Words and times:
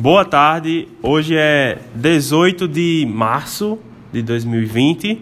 Boa 0.00 0.24
tarde, 0.24 0.86
hoje 1.02 1.34
é 1.36 1.76
18 1.92 2.68
de 2.68 3.04
março 3.12 3.80
de 4.12 4.22
2020. 4.22 5.20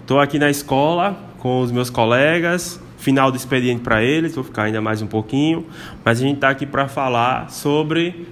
Estou 0.00 0.20
aqui 0.20 0.38
na 0.38 0.48
escola 0.48 1.18
com 1.40 1.60
os 1.60 1.72
meus 1.72 1.90
colegas, 1.90 2.80
final 2.96 3.32
do 3.32 3.36
expediente 3.36 3.82
para 3.82 4.00
eles, 4.00 4.36
vou 4.36 4.44
ficar 4.44 4.62
ainda 4.62 4.80
mais 4.80 5.02
um 5.02 5.08
pouquinho, 5.08 5.66
mas 6.04 6.20
a 6.20 6.22
gente 6.22 6.36
está 6.36 6.48
aqui 6.48 6.64
para 6.64 6.86
falar 6.86 7.50
sobre 7.50 8.28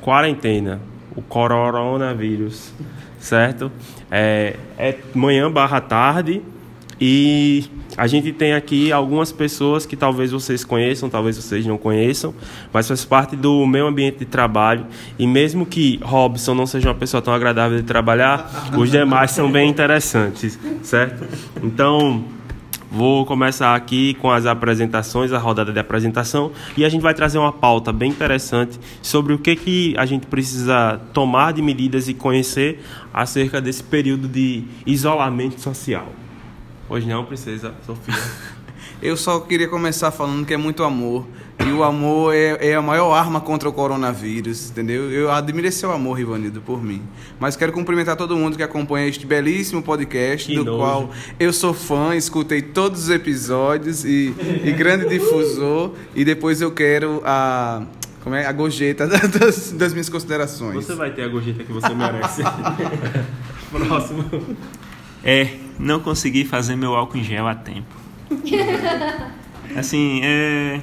quarentena, 0.00 0.80
o 1.16 1.22
coronavírus, 1.22 2.72
certo? 3.18 3.68
É, 4.08 4.54
é 4.78 4.96
manhã 5.12 5.50
barra 5.50 5.80
tarde 5.80 6.40
e 7.00 7.64
a 7.96 8.06
gente 8.06 8.30
tem 8.30 8.52
aqui 8.52 8.92
algumas 8.92 9.32
pessoas 9.32 9.86
que 9.86 9.96
talvez 9.96 10.30
vocês 10.30 10.64
conheçam, 10.64 11.08
talvez 11.08 11.36
vocês 11.36 11.64
não 11.64 11.78
conheçam, 11.78 12.34
mas 12.72 12.86
faz 12.86 13.04
parte 13.04 13.34
do 13.34 13.66
meu 13.66 13.86
ambiente 13.86 14.18
de 14.18 14.26
trabalho. 14.26 14.86
E 15.18 15.26
mesmo 15.26 15.64
que 15.64 15.98
Robson 16.02 16.54
não 16.54 16.66
seja 16.66 16.88
uma 16.88 16.94
pessoa 16.94 17.22
tão 17.22 17.32
agradável 17.32 17.78
de 17.78 17.84
trabalhar, 17.84 18.70
os 18.76 18.90
demais 18.92 19.30
são 19.30 19.50
bem 19.50 19.70
interessantes, 19.70 20.58
certo? 20.82 21.24
Então, 21.62 22.24
Vou 22.92 23.24
começar 23.24 23.76
aqui 23.76 24.14
com 24.14 24.32
as 24.32 24.46
apresentações, 24.46 25.32
a 25.32 25.38
rodada 25.38 25.72
de 25.72 25.78
apresentação, 25.78 26.50
e 26.76 26.84
a 26.84 26.88
gente 26.88 27.02
vai 27.02 27.14
trazer 27.14 27.38
uma 27.38 27.52
pauta 27.52 27.92
bem 27.92 28.10
interessante 28.10 28.80
sobre 29.00 29.32
o 29.32 29.38
que, 29.38 29.54
que 29.54 29.94
a 29.96 30.04
gente 30.04 30.26
precisa 30.26 31.00
tomar 31.14 31.52
de 31.52 31.62
medidas 31.62 32.08
e 32.08 32.14
conhecer 32.14 32.82
acerca 33.14 33.60
desse 33.60 33.84
período 33.84 34.26
de 34.26 34.64
isolamento 34.84 35.60
social. 35.60 36.08
Pois 36.90 37.06
não, 37.06 37.24
princesa 37.24 37.72
Sofia. 37.86 38.12
Eu 39.00 39.16
só 39.16 39.38
queria 39.38 39.68
começar 39.68 40.10
falando 40.10 40.44
que 40.44 40.52
é 40.52 40.56
muito 40.56 40.82
amor. 40.82 41.24
E 41.64 41.70
o 41.70 41.84
amor 41.84 42.34
é, 42.34 42.70
é, 42.70 42.74
a 42.74 42.82
maior 42.82 43.12
arma 43.12 43.40
contra 43.40 43.68
o 43.68 43.72
coronavírus, 43.72 44.70
entendeu? 44.70 45.08
Eu 45.08 45.30
admiro 45.30 45.68
esse 45.68 45.78
seu 45.78 45.92
amor, 45.92 46.18
Rivanildo, 46.18 46.60
por 46.60 46.82
mim. 46.82 47.00
Mas 47.38 47.54
quero 47.54 47.72
cumprimentar 47.72 48.16
todo 48.16 48.36
mundo 48.36 48.56
que 48.56 48.62
acompanha 48.62 49.06
este 49.06 49.24
belíssimo 49.24 49.80
podcast, 49.82 50.48
que 50.48 50.56
do 50.56 50.64
nojo. 50.64 50.78
qual 50.78 51.10
eu 51.38 51.52
sou 51.52 51.72
fã, 51.72 52.16
escutei 52.16 52.60
todos 52.60 53.04
os 53.04 53.10
episódios 53.10 54.04
e, 54.04 54.34
e 54.64 54.72
grande 54.72 55.08
difusor. 55.08 55.92
E 56.12 56.24
depois 56.24 56.60
eu 56.60 56.72
quero 56.72 57.22
a. 57.24 57.84
Como 58.24 58.34
é? 58.34 58.46
A 58.46 58.52
gorjeta 58.52 59.06
das, 59.38 59.70
das 59.70 59.92
minhas 59.92 60.08
considerações. 60.08 60.84
Você 60.84 60.96
vai 60.96 61.12
ter 61.12 61.22
a 61.22 61.28
gorjeta 61.28 61.62
que 61.62 61.72
você 61.72 61.94
merece. 61.94 62.42
Próximo. 63.70 64.24
É, 65.22 65.59
não 65.80 65.98
consegui 65.98 66.44
fazer 66.44 66.76
meu 66.76 66.94
álcool 66.94 67.18
em 67.18 67.24
gel 67.24 67.48
a 67.48 67.54
tempo. 67.54 67.96
Assim, 69.74 70.20
é, 70.22 70.82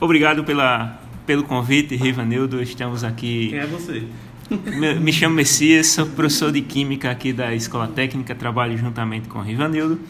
obrigado 0.00 0.44
pela, 0.44 1.00
pelo 1.26 1.42
convite, 1.42 1.96
Rivanildo. 1.96 2.62
Estamos 2.62 3.02
aqui. 3.02 3.48
Quem 3.50 3.58
é 3.58 3.66
você? 3.66 4.04
Me, 4.48 4.94
me 4.94 5.12
chamo 5.12 5.34
Messias, 5.34 5.88
sou 5.88 6.06
professor 6.06 6.50
de 6.50 6.62
Química 6.62 7.10
aqui 7.10 7.34
da 7.34 7.54
Escola 7.54 7.86
Técnica, 7.86 8.34
trabalho 8.34 8.78
juntamente 8.78 9.28
com 9.28 9.40
o 9.40 9.42
Rivanildo. 9.42 10.00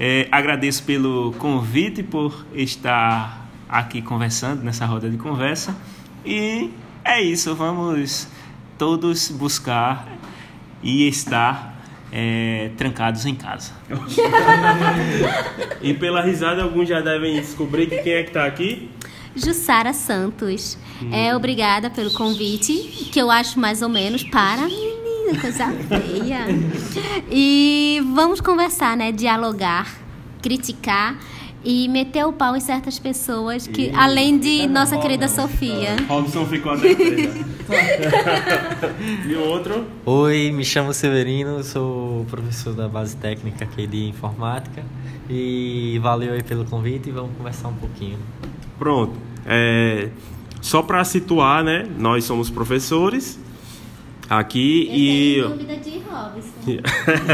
É, 0.00 0.26
agradeço 0.32 0.82
pelo 0.84 1.32
convite, 1.32 2.02
por 2.02 2.46
estar 2.54 3.46
aqui 3.68 4.00
conversando 4.00 4.62
nessa 4.62 4.86
roda 4.86 5.10
de 5.10 5.18
conversa. 5.18 5.76
E 6.24 6.70
é 7.04 7.20
isso, 7.20 7.54
vamos 7.54 8.28
todos 8.78 9.28
buscar 9.28 10.08
e 10.82 11.06
estar 11.06 11.75
é, 12.12 12.70
trancados 12.76 13.26
em 13.26 13.34
casa. 13.34 13.72
e 15.82 15.94
pela 15.94 16.22
risada, 16.22 16.62
alguns 16.62 16.88
já 16.88 17.00
devem 17.00 17.40
descobrir 17.40 17.86
que 17.86 17.98
quem 17.98 18.12
é 18.12 18.22
que 18.22 18.30
está 18.30 18.46
aqui? 18.46 18.90
Jussara 19.34 19.92
Santos. 19.92 20.78
Hum. 21.02 21.10
É, 21.12 21.36
obrigada 21.36 21.90
pelo 21.90 22.10
convite, 22.10 22.72
que 23.12 23.20
eu 23.20 23.30
acho 23.30 23.60
mais 23.60 23.82
ou 23.82 23.88
menos 23.88 24.22
para 24.24 24.62
menina, 24.62 25.40
coisa 25.40 25.66
feia. 25.88 26.46
E 27.30 28.02
vamos 28.14 28.40
conversar, 28.40 28.96
né? 28.96 29.12
Dialogar, 29.12 29.94
criticar 30.40 31.18
e 31.62 31.88
meter 31.88 32.24
o 32.24 32.32
pau 32.32 32.56
em 32.56 32.60
certas 32.60 32.98
pessoas 32.98 33.66
que, 33.66 33.88
e... 33.88 33.94
além 33.94 34.38
de 34.38 34.62
é 34.62 34.66
nossa 34.66 34.96
querida 34.96 35.28
Sofia. 35.28 35.96
Robson 36.08 36.46
ficou 36.46 36.72
até 36.72 36.94
E 39.28 39.34
o 39.34 39.40
outro? 39.40 39.84
Oi, 40.04 40.52
me 40.52 40.64
chamo 40.64 40.92
Severino, 40.92 41.62
sou 41.64 42.24
professor 42.30 42.74
da 42.74 42.88
base 42.88 43.16
técnica 43.16 43.64
aqui 43.64 43.86
de 43.86 44.08
informática 44.08 44.84
e 45.28 45.98
valeu 46.02 46.34
aí 46.34 46.42
pelo 46.42 46.64
convite 46.64 47.08
e 47.08 47.12
vamos 47.12 47.36
conversar 47.36 47.68
um 47.68 47.74
pouquinho. 47.74 48.18
Pronto. 48.78 49.14
É, 49.44 50.08
só 50.60 50.82
para 50.82 51.04
situar, 51.04 51.64
né? 51.64 51.86
Nós 51.98 52.24
somos 52.24 52.50
professores 52.50 53.38
aqui 54.28 54.88
e. 54.92 55.42
Dúvida 55.42 55.76
de 55.76 55.98
Robson. 55.98 56.82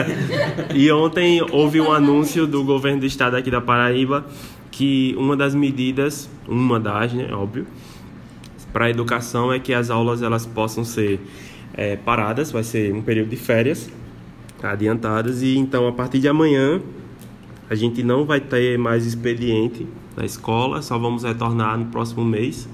e 0.74 0.90
ontem 0.90 1.42
houve 1.50 1.80
um 1.80 1.92
anúncio 1.92 2.46
do 2.46 2.64
governo 2.64 3.00
do 3.00 3.06
estado 3.06 3.36
aqui 3.36 3.50
da 3.50 3.60
Paraíba 3.60 4.26
que 4.70 5.14
uma 5.18 5.36
das 5.36 5.54
medidas, 5.54 6.28
uma 6.48 6.80
das, 6.80 7.12
né, 7.12 7.32
óbvio, 7.32 7.66
para 8.72 8.86
a 8.86 8.90
educação 8.90 9.52
é 9.52 9.58
que 9.58 9.74
as 9.74 9.90
aulas 9.90 10.22
elas 10.22 10.46
possam 10.46 10.84
ser 10.84 11.20
é, 11.74 11.96
paradas, 11.96 12.50
vai 12.50 12.62
ser 12.62 12.92
um 12.92 13.02
período 13.02 13.28
de 13.28 13.36
férias 13.36 13.90
adiantadas 14.62 15.42
e 15.42 15.56
então 15.58 15.88
a 15.88 15.92
partir 15.92 16.20
de 16.20 16.28
amanhã 16.28 16.80
a 17.68 17.74
gente 17.74 18.02
não 18.02 18.24
vai 18.24 18.40
ter 18.40 18.78
mais 18.78 19.06
expediente 19.06 19.86
na 20.16 20.24
escola, 20.24 20.82
só 20.82 20.98
vamos 20.98 21.24
retornar 21.24 21.78
no 21.78 21.86
próximo 21.86 22.24
mês. 22.24 22.68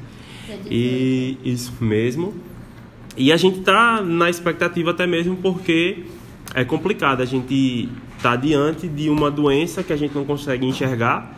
E 0.70 1.38
isso 1.44 1.72
mesmo. 1.80 2.34
E 3.16 3.32
a 3.32 3.36
gente 3.36 3.60
está 3.60 4.00
na 4.02 4.30
expectativa 4.30 4.90
até 4.90 5.06
mesmo 5.06 5.36
porque 5.36 6.04
é 6.54 6.64
complicado. 6.64 7.20
A 7.20 7.24
gente 7.24 7.88
está 8.16 8.34
diante 8.36 8.88
de 8.88 9.08
uma 9.08 9.30
doença 9.30 9.82
que 9.82 9.92
a 9.92 9.96
gente 9.96 10.14
não 10.14 10.24
consegue 10.24 10.66
enxergar, 10.66 11.36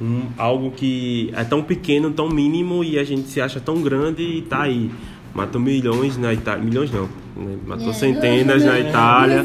um, 0.00 0.22
algo 0.36 0.70
que 0.70 1.30
é 1.34 1.44
tão 1.44 1.62
pequeno, 1.62 2.10
tão 2.10 2.28
mínimo 2.28 2.82
e 2.82 2.98
a 2.98 3.04
gente 3.04 3.28
se 3.28 3.40
acha 3.40 3.60
tão 3.60 3.82
grande 3.82 4.22
e 4.22 4.38
está 4.40 4.62
aí. 4.62 4.90
Matou 5.34 5.60
milhões 5.60 6.18
na 6.18 6.32
Itália. 6.32 6.62
Milhões 6.62 6.90
não. 6.90 7.08
Né? 7.36 7.56
Matou 7.66 7.90
é, 7.90 7.92
centenas 7.92 8.64
na 8.64 8.78
Itália. 8.80 9.44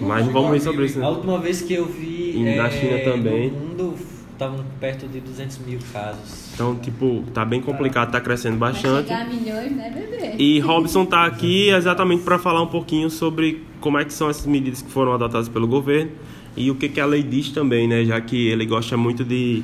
Mas 0.00 0.26
não 0.26 0.32
vamos 0.32 0.50
ver 0.50 0.60
sobre 0.60 0.86
isso. 0.86 0.98
Né? 0.98 1.06
A 1.06 1.08
última 1.08 1.38
vez 1.38 1.62
que 1.62 1.74
eu 1.74 1.86
vi. 1.86 2.34
E 2.36 2.56
na 2.56 2.68
China 2.68 2.96
é, 2.96 3.04
também. 3.10 3.50
No 3.50 3.58
mundo 3.58 3.94
estavam 4.34 4.64
perto 4.80 5.06
de 5.06 5.20
200 5.20 5.58
mil 5.60 5.78
casos. 5.92 6.52
Então, 6.52 6.76
tipo, 6.76 7.22
tá 7.32 7.44
bem 7.44 7.62
complicado, 7.62 8.10
tá 8.10 8.20
crescendo 8.20 8.58
bastante. 8.58 8.88
Vai 8.88 9.02
chegar 9.02 9.20
a 9.22 9.24
milhões, 9.24 9.72
né, 9.72 9.90
bebê? 9.90 10.34
E 10.38 10.60
Robson 10.60 11.06
tá 11.06 11.24
aqui 11.24 11.68
exatamente 11.70 12.22
para 12.22 12.38
falar 12.38 12.60
um 12.60 12.66
pouquinho 12.66 13.08
sobre 13.08 13.62
como 13.80 13.98
é 13.98 14.04
que 14.04 14.12
são 14.12 14.28
essas 14.28 14.46
medidas 14.46 14.82
que 14.82 14.90
foram 14.90 15.12
adotadas 15.14 15.48
pelo 15.48 15.66
governo 15.66 16.10
e 16.56 16.70
o 16.70 16.74
que, 16.74 16.88
que 16.88 17.00
a 17.00 17.06
lei 17.06 17.22
diz 17.22 17.50
também, 17.50 17.88
né? 17.88 18.04
Já 18.04 18.20
que 18.20 18.48
ele 18.48 18.64
gosta 18.66 18.96
muito 18.96 19.24
de 19.24 19.62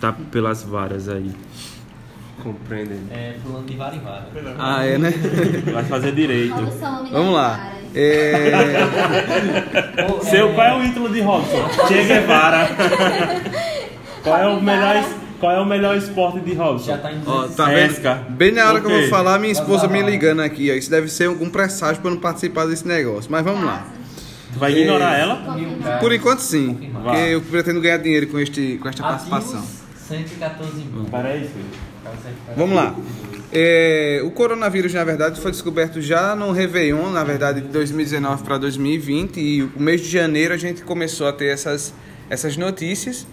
tá 0.00 0.14
pelas 0.30 0.62
varas 0.62 1.08
aí. 1.08 1.30
Compreendem? 2.42 3.00
É, 3.10 3.34
pulando 3.42 3.66
de 3.66 3.76
vara 3.76 3.96
em 3.96 4.00
vara. 4.00 4.26
Ah, 4.58 4.84
é, 4.84 4.98
né? 4.98 5.10
Vai 5.72 5.84
fazer 5.84 6.12
direito. 6.12 6.54
Vamos 7.10 7.34
lá. 7.34 7.72
É... 7.94 8.52
Seu, 10.22 10.52
qual 10.52 10.66
é 10.66 10.76
o 10.76 10.84
ídolo 10.84 11.08
de 11.08 11.20
Robson? 11.22 11.68
Che 11.88 12.04
Guevara. 12.04 12.68
Qual 14.22 14.36
é 14.36 14.48
o 14.48 14.60
melhor, 14.60 15.04
qual 15.38 15.52
é 15.52 15.60
o 15.60 15.64
melhor 15.64 15.96
esporte 15.96 16.40
de 16.40 16.52
Robson? 16.52 16.86
Já 16.86 16.98
tá 16.98 17.12
em 17.12 17.22
ó, 17.24 17.46
tá 17.46 17.66
vendo? 17.66 18.30
Bem 18.30 18.50
na 18.50 18.66
hora 18.66 18.80
que 18.80 18.86
eu 18.86 18.90
vou 18.90 19.08
falar, 19.08 19.38
minha 19.38 19.52
esposa 19.52 19.86
me 19.86 20.02
ligando 20.02 20.42
aqui. 20.42 20.68
Ó. 20.68 20.74
Isso 20.74 20.90
deve 20.90 21.06
ser 21.06 21.26
algum 21.26 21.48
presságio 21.48 22.02
para 22.02 22.10
não 22.10 22.18
participar 22.18 22.66
desse 22.66 22.88
negócio. 22.88 23.30
Mas 23.30 23.44
vamos 23.44 23.64
lá. 23.64 23.86
Vai 24.56 24.72
ignorar 24.72 25.18
ela? 25.18 25.36
Por 26.00 26.12
enquanto 26.12 26.40
sim. 26.40 26.90
Porque 26.92 27.18
eu 27.18 27.40
pretendo 27.42 27.80
ganhar 27.80 27.98
dinheiro 27.98 28.26
com, 28.26 28.38
este, 28.38 28.78
com 28.80 28.88
esta 28.88 29.02
participação. 29.02 29.64
114 30.08 30.72
mil. 30.76 31.04
Peraí, 31.04 31.40
filho. 31.40 31.64
Vamos 32.56 32.76
lá. 32.76 32.94
É, 33.52 34.20
o 34.24 34.30
coronavírus, 34.30 34.92
na 34.92 35.04
verdade, 35.04 35.40
foi 35.40 35.50
descoberto 35.50 36.00
já 36.00 36.34
no 36.34 36.52
Réveillon, 36.52 37.10
na 37.10 37.24
verdade, 37.24 37.60
de 37.60 37.68
2019 37.68 38.42
para 38.42 38.58
2020. 38.58 39.40
E 39.40 39.62
o 39.62 39.72
mês 39.76 40.00
de 40.00 40.08
janeiro 40.08 40.52
a 40.52 40.56
gente 40.56 40.82
começou 40.82 41.26
a 41.26 41.32
ter 41.32 41.46
essas, 41.46 41.94
essas 42.28 42.56
notícias. 42.56 43.26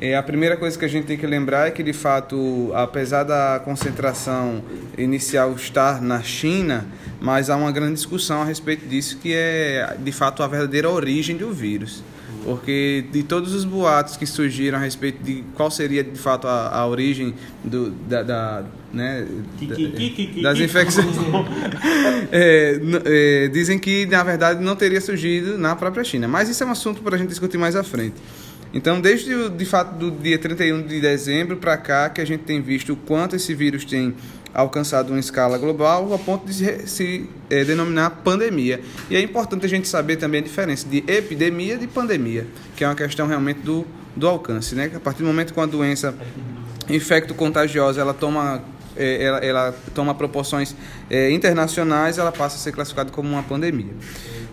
É, 0.00 0.16
a 0.16 0.22
primeira 0.22 0.56
coisa 0.56 0.78
que 0.78 0.84
a 0.84 0.88
gente 0.88 1.06
tem 1.06 1.18
que 1.18 1.26
lembrar 1.26 1.66
é 1.66 1.70
que, 1.72 1.82
de 1.82 1.92
fato, 1.92 2.70
apesar 2.72 3.24
da 3.24 3.60
concentração 3.64 4.62
inicial 4.96 5.52
estar 5.54 6.00
na 6.00 6.22
China, 6.22 6.86
mas 7.20 7.50
há 7.50 7.56
uma 7.56 7.72
grande 7.72 7.94
discussão 7.94 8.40
a 8.40 8.44
respeito 8.44 8.86
disso, 8.86 9.18
que 9.18 9.34
é, 9.34 9.96
de 9.98 10.12
fato, 10.12 10.42
a 10.42 10.46
verdadeira 10.46 10.88
origem 10.88 11.36
do 11.36 11.52
vírus. 11.52 12.02
Porque 12.44 13.04
de 13.10 13.24
todos 13.24 13.52
os 13.52 13.64
boatos 13.64 14.16
que 14.16 14.24
surgiram 14.24 14.78
a 14.78 14.80
respeito 14.80 15.22
de 15.22 15.42
qual 15.54 15.70
seria, 15.70 16.04
de 16.04 16.18
fato, 16.18 16.46
a, 16.46 16.68
a 16.68 16.86
origem 16.86 17.34
do, 17.64 17.90
da, 17.90 18.22
da 18.22 18.64
né, 18.92 19.26
das 20.42 20.58
infecções, 20.58 21.14
é, 22.32 22.80
é, 23.04 23.48
dizem 23.48 23.78
que, 23.78 24.06
na 24.06 24.22
verdade, 24.22 24.62
não 24.62 24.76
teria 24.76 25.00
surgido 25.00 25.58
na 25.58 25.74
própria 25.74 26.04
China. 26.04 26.28
Mas 26.28 26.48
isso 26.48 26.62
é 26.62 26.66
um 26.66 26.70
assunto 26.70 27.02
para 27.02 27.16
a 27.16 27.18
gente 27.18 27.28
discutir 27.28 27.58
mais 27.58 27.74
à 27.74 27.82
frente. 27.82 28.16
Então, 28.72 29.00
desde 29.00 29.48
de 29.48 29.64
fato 29.64 29.94
do 29.96 30.10
dia 30.10 30.38
31 30.38 30.82
de 30.82 31.00
dezembro 31.00 31.56
para 31.56 31.76
cá, 31.76 32.10
que 32.10 32.20
a 32.20 32.24
gente 32.24 32.44
tem 32.44 32.60
visto 32.60 32.92
o 32.92 32.96
quanto 32.96 33.36
esse 33.36 33.54
vírus 33.54 33.84
tem 33.84 34.14
alcançado 34.52 35.10
uma 35.10 35.20
escala 35.20 35.56
global 35.56 36.12
a 36.12 36.18
ponto 36.18 36.46
de 36.46 36.52
se, 36.86 37.28
é, 37.48 37.64
denominar 37.64 38.10
pandemia. 38.10 38.80
E 39.10 39.16
é 39.16 39.20
importante 39.20 39.64
a 39.64 39.68
gente 39.68 39.88
saber 39.88 40.16
também 40.16 40.40
a 40.40 40.44
diferença 40.44 40.86
de 40.88 40.98
epidemia 41.06 41.74
e 41.74 41.78
de 41.78 41.86
pandemia, 41.86 42.46
que 42.76 42.84
é 42.84 42.88
uma 42.88 42.94
questão 42.94 43.26
realmente 43.26 43.60
do, 43.60 43.86
do 44.14 44.26
alcance. 44.26 44.74
Né? 44.74 44.90
A 44.94 45.00
partir 45.00 45.22
do 45.22 45.26
momento 45.26 45.52
que 45.52 45.58
uma 45.58 45.66
doença 45.66 46.14
infecto-contagiosa 46.88 48.00
ela 48.00 48.14
toma 48.14 48.62
é, 48.96 49.22
ela, 49.22 49.38
ela, 49.38 49.74
toma 49.94 50.12
proporções 50.12 50.74
é, 51.08 51.30
internacionais, 51.30 52.18
ela 52.18 52.32
passa 52.32 52.56
a 52.56 52.58
ser 52.58 52.72
classificada 52.72 53.12
como 53.12 53.28
uma 53.28 53.44
pandemia. 53.44 53.92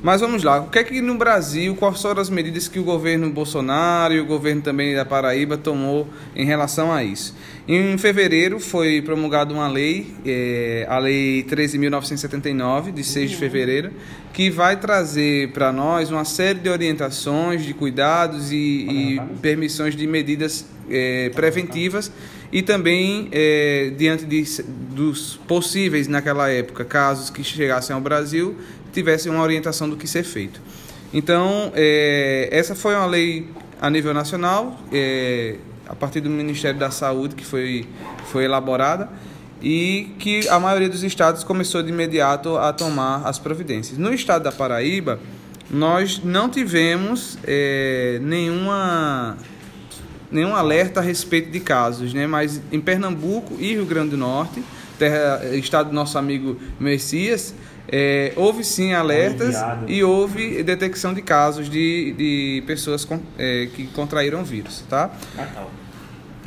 Mas 0.06 0.22
vamos 0.22 0.44
lá, 0.44 0.60
o 0.60 0.70
que 0.70 0.78
é 0.78 0.84
que 0.84 1.02
no 1.02 1.16
Brasil, 1.16 1.76
quais 1.76 2.00
foram 2.00 2.22
as 2.22 2.30
medidas 2.30 2.68
que 2.68 2.78
o 2.78 2.84
governo 2.84 3.28
Bolsonaro 3.32 4.14
e 4.14 4.20
o 4.20 4.26
governo 4.28 4.62
também 4.62 4.94
da 4.94 5.04
Paraíba 5.04 5.58
tomou 5.58 6.08
em 6.36 6.46
relação 6.46 6.94
a 6.94 7.04
isso? 7.04 7.36
Em 7.68 7.98
fevereiro 7.98 8.60
foi 8.60 9.02
promulgada 9.02 9.52
uma 9.52 9.68
lei, 9.68 10.14
é, 10.24 10.86
a 10.88 11.00
Lei 11.00 11.44
13.979, 11.50 12.92
de 12.92 13.04
6 13.04 13.32
de 13.32 13.36
fevereiro, 13.36 13.94
que 14.32 14.52
vai 14.52 14.80
trazer 14.80 15.52
para 15.54 15.72
nós 15.72 16.12
uma 16.12 16.24
série 16.24 16.60
de 16.60 16.70
orientações, 16.70 17.66
de 17.66 17.74
cuidados 17.74 18.52
e, 18.52 19.16
e 19.16 19.22
permissões 19.42 19.96
de 19.96 20.06
medidas 20.06 20.68
é, 20.88 21.32
preventivas 21.34 22.12
e 22.52 22.62
também 22.62 23.28
é, 23.32 23.92
diante 23.98 24.24
de, 24.24 24.44
dos 24.92 25.36
possíveis 25.48 26.08
naquela 26.08 26.48
época 26.48 26.86
casos 26.86 27.32
que 27.32 27.44
chegassem 27.44 27.96
ao 27.96 28.02
Brasil 28.02 28.56
tivessem 28.96 29.32
uma 29.32 29.44
orientação 29.44 29.88
do 29.88 29.96
que 29.96 30.08
ser 30.08 30.24
feito. 30.24 30.60
Então 31.14 31.72
é, 31.76 32.50
essa 32.52 32.74
foi 32.74 32.96
uma 32.96 33.06
lei 33.06 33.48
a 33.80 33.90
nível 33.90 34.14
nacional 34.14 34.80
é, 34.92 35.56
a 35.88 35.94
partir 35.94 36.22
do 36.22 36.30
Ministério 36.30 36.80
da 36.80 36.90
Saúde 36.90 37.36
que 37.36 37.46
foi 37.46 37.88
foi 38.26 38.46
elaborada 38.46 39.10
e 39.62 40.10
que 40.20 40.48
a 40.50 40.60
maioria 40.60 40.90
dos 40.90 41.04
estados 41.04 41.44
começou 41.44 41.84
de 41.84 41.90
imediato 41.90 42.58
a 42.58 42.74
tomar 42.74 43.22
as 43.26 43.38
providências. 43.40 43.98
No 43.98 44.14
estado 44.14 44.44
da 44.44 44.52
Paraíba 44.52 45.20
nós 45.70 46.22
não 46.24 46.50
tivemos 46.50 47.38
é, 47.44 48.20
nenhuma 48.22 49.38
nenhum 50.32 50.56
alerta 50.56 51.00
a 51.00 51.04
respeito 51.04 51.50
de 51.50 51.60
casos, 51.60 52.14
né? 52.14 52.28
Mas 52.28 52.62
em 52.72 52.80
Pernambuco 52.80 53.56
e 53.60 53.74
Rio 53.74 53.86
Grande 53.86 54.12
do 54.12 54.18
Norte, 54.18 54.64
terra, 55.00 55.42
estado 55.54 55.90
do 55.90 55.96
nosso 55.96 56.18
amigo 56.18 56.58
Messias, 56.80 57.54
é, 57.88 58.34
houve 58.36 58.64
sim 58.64 58.94
alertas 58.94 59.56
e 59.88 60.04
houve 60.04 60.64
detecção 60.64 61.14
de 61.14 61.22
casos 61.22 61.70
de, 61.70 62.14
de 62.14 62.64
pessoas 62.66 63.06
com, 63.06 63.20
é, 63.38 63.68
que 63.74 63.88
contraíram 63.88 64.42
o 64.42 64.44
vírus, 64.44 64.84
tá? 64.90 65.12
Natal. 65.36 65.72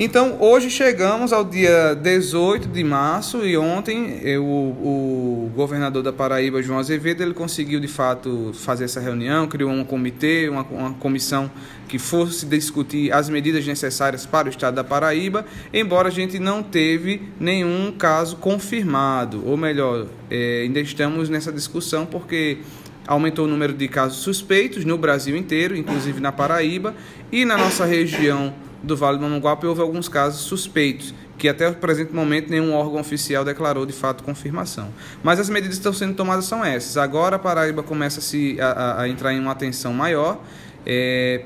Então, 0.00 0.36
hoje 0.38 0.70
chegamos 0.70 1.32
ao 1.32 1.44
dia 1.44 1.92
18 1.92 2.68
de 2.68 2.84
março 2.84 3.44
e 3.44 3.58
ontem 3.58 4.20
eu, 4.22 4.44
o 4.44 5.50
governador 5.56 6.04
da 6.04 6.12
Paraíba, 6.12 6.62
João 6.62 6.78
Azevedo, 6.78 7.20
ele 7.20 7.34
conseguiu 7.34 7.80
de 7.80 7.88
fato 7.88 8.52
fazer 8.54 8.84
essa 8.84 9.00
reunião, 9.00 9.48
criou 9.48 9.72
um 9.72 9.82
comitê, 9.82 10.48
uma, 10.48 10.62
uma 10.62 10.94
comissão 10.94 11.50
que 11.88 11.98
fosse 11.98 12.46
discutir 12.46 13.12
as 13.12 13.28
medidas 13.28 13.66
necessárias 13.66 14.24
para 14.24 14.46
o 14.46 14.50
estado 14.50 14.76
da 14.76 14.84
Paraíba, 14.84 15.44
embora 15.74 16.06
a 16.06 16.12
gente 16.12 16.38
não 16.38 16.62
teve 16.62 17.22
nenhum 17.40 17.90
caso 17.90 18.36
confirmado, 18.36 19.42
ou 19.44 19.56
melhor, 19.56 20.06
é, 20.30 20.60
ainda 20.62 20.78
estamos 20.78 21.28
nessa 21.28 21.50
discussão 21.50 22.06
porque 22.06 22.58
aumentou 23.04 23.46
o 23.46 23.48
número 23.48 23.72
de 23.72 23.88
casos 23.88 24.18
suspeitos 24.18 24.84
no 24.84 24.96
Brasil 24.96 25.36
inteiro, 25.36 25.76
inclusive 25.76 26.20
na 26.20 26.30
Paraíba, 26.30 26.94
e 27.32 27.44
na 27.44 27.58
nossa 27.58 27.84
região 27.84 28.54
do 28.82 28.96
Vale 28.96 29.18
do 29.18 29.22
Mamanguape 29.22 29.66
houve 29.66 29.80
alguns 29.80 30.08
casos 30.08 30.40
suspeitos, 30.42 31.14
que 31.36 31.48
até 31.48 31.68
o 31.68 31.74
presente 31.74 32.12
momento 32.12 32.50
nenhum 32.50 32.74
órgão 32.74 33.00
oficial 33.00 33.44
declarou 33.44 33.84
de 33.86 33.92
fato 33.92 34.22
confirmação. 34.24 34.88
Mas 35.22 35.40
as 35.40 35.48
medidas 35.48 35.76
que 35.76 35.80
estão 35.80 35.92
sendo 35.92 36.14
tomadas 36.14 36.44
são 36.44 36.64
essas. 36.64 36.96
Agora 36.96 37.36
a 37.36 37.38
Paraíba 37.38 37.82
começa 37.82 38.20
a, 38.20 38.22
se, 38.22 38.56
a, 38.60 39.02
a 39.02 39.08
entrar 39.08 39.32
em 39.32 39.40
uma 39.40 39.52
atenção 39.52 39.92
maior. 39.92 40.40
É, 40.86 41.44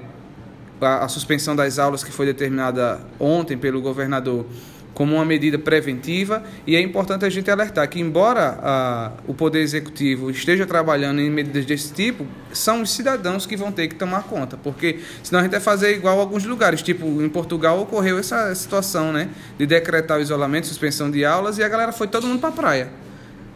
a, 0.81 1.05
a 1.05 1.09
suspensão 1.09 1.55
das 1.55 1.79
aulas 1.79 2.03
que 2.03 2.11
foi 2.11 2.27
determinada 2.27 3.01
ontem 3.19 3.57
pelo 3.57 3.81
governador 3.81 4.47
como 4.95 5.15
uma 5.15 5.25
medida 5.25 5.59
preventiva 5.59 6.43
e 6.67 6.77
é 6.77 6.81
importante 6.81 7.25
a 7.25 7.31
gente 7.31 7.51
alertar 7.51 7.89
que 7.89 8.01
embora 8.01 8.59
a, 8.63 9.13
o 9.27 9.35
poder 9.35 9.61
executivo 9.61 10.31
esteja 10.31 10.67
trabalhando 10.67 11.21
em 11.21 11.31
medidas 11.31 11.65
desse 11.65 11.93
tipo 11.93 12.27
são 12.53 12.83
os 12.83 12.91
cidadãos 12.91 13.47
que 13.47 13.57
vão 13.57 13.73
ter 13.73 13.89
que 13.89 13.95
tomar 13.95 14.25
conta 14.25 14.57
porque 14.57 15.01
senão 15.23 15.41
a 15.41 15.43
gente 15.43 15.53
vai 15.53 15.61
fazer 15.61 15.95
igual 15.95 16.21
alguns 16.21 16.45
lugares 16.45 16.83
tipo 16.83 17.07
em 17.23 17.29
Portugal 17.29 17.81
ocorreu 17.81 18.19
essa 18.19 18.55
situação 18.55 19.13
né 19.13 19.29
de 19.59 19.67
decretar 19.67 20.19
o 20.19 20.21
isolamento 20.21 20.67
suspensão 20.67 21.11
de 21.11 21.25
aulas 21.25 21.59
e 21.59 21.63
a 21.63 21.69
galera 21.69 21.93
foi 21.93 22.07
todo 22.07 22.27
mundo 22.27 22.41
para 22.41 22.51
a 22.51 22.53
praia 22.53 23.02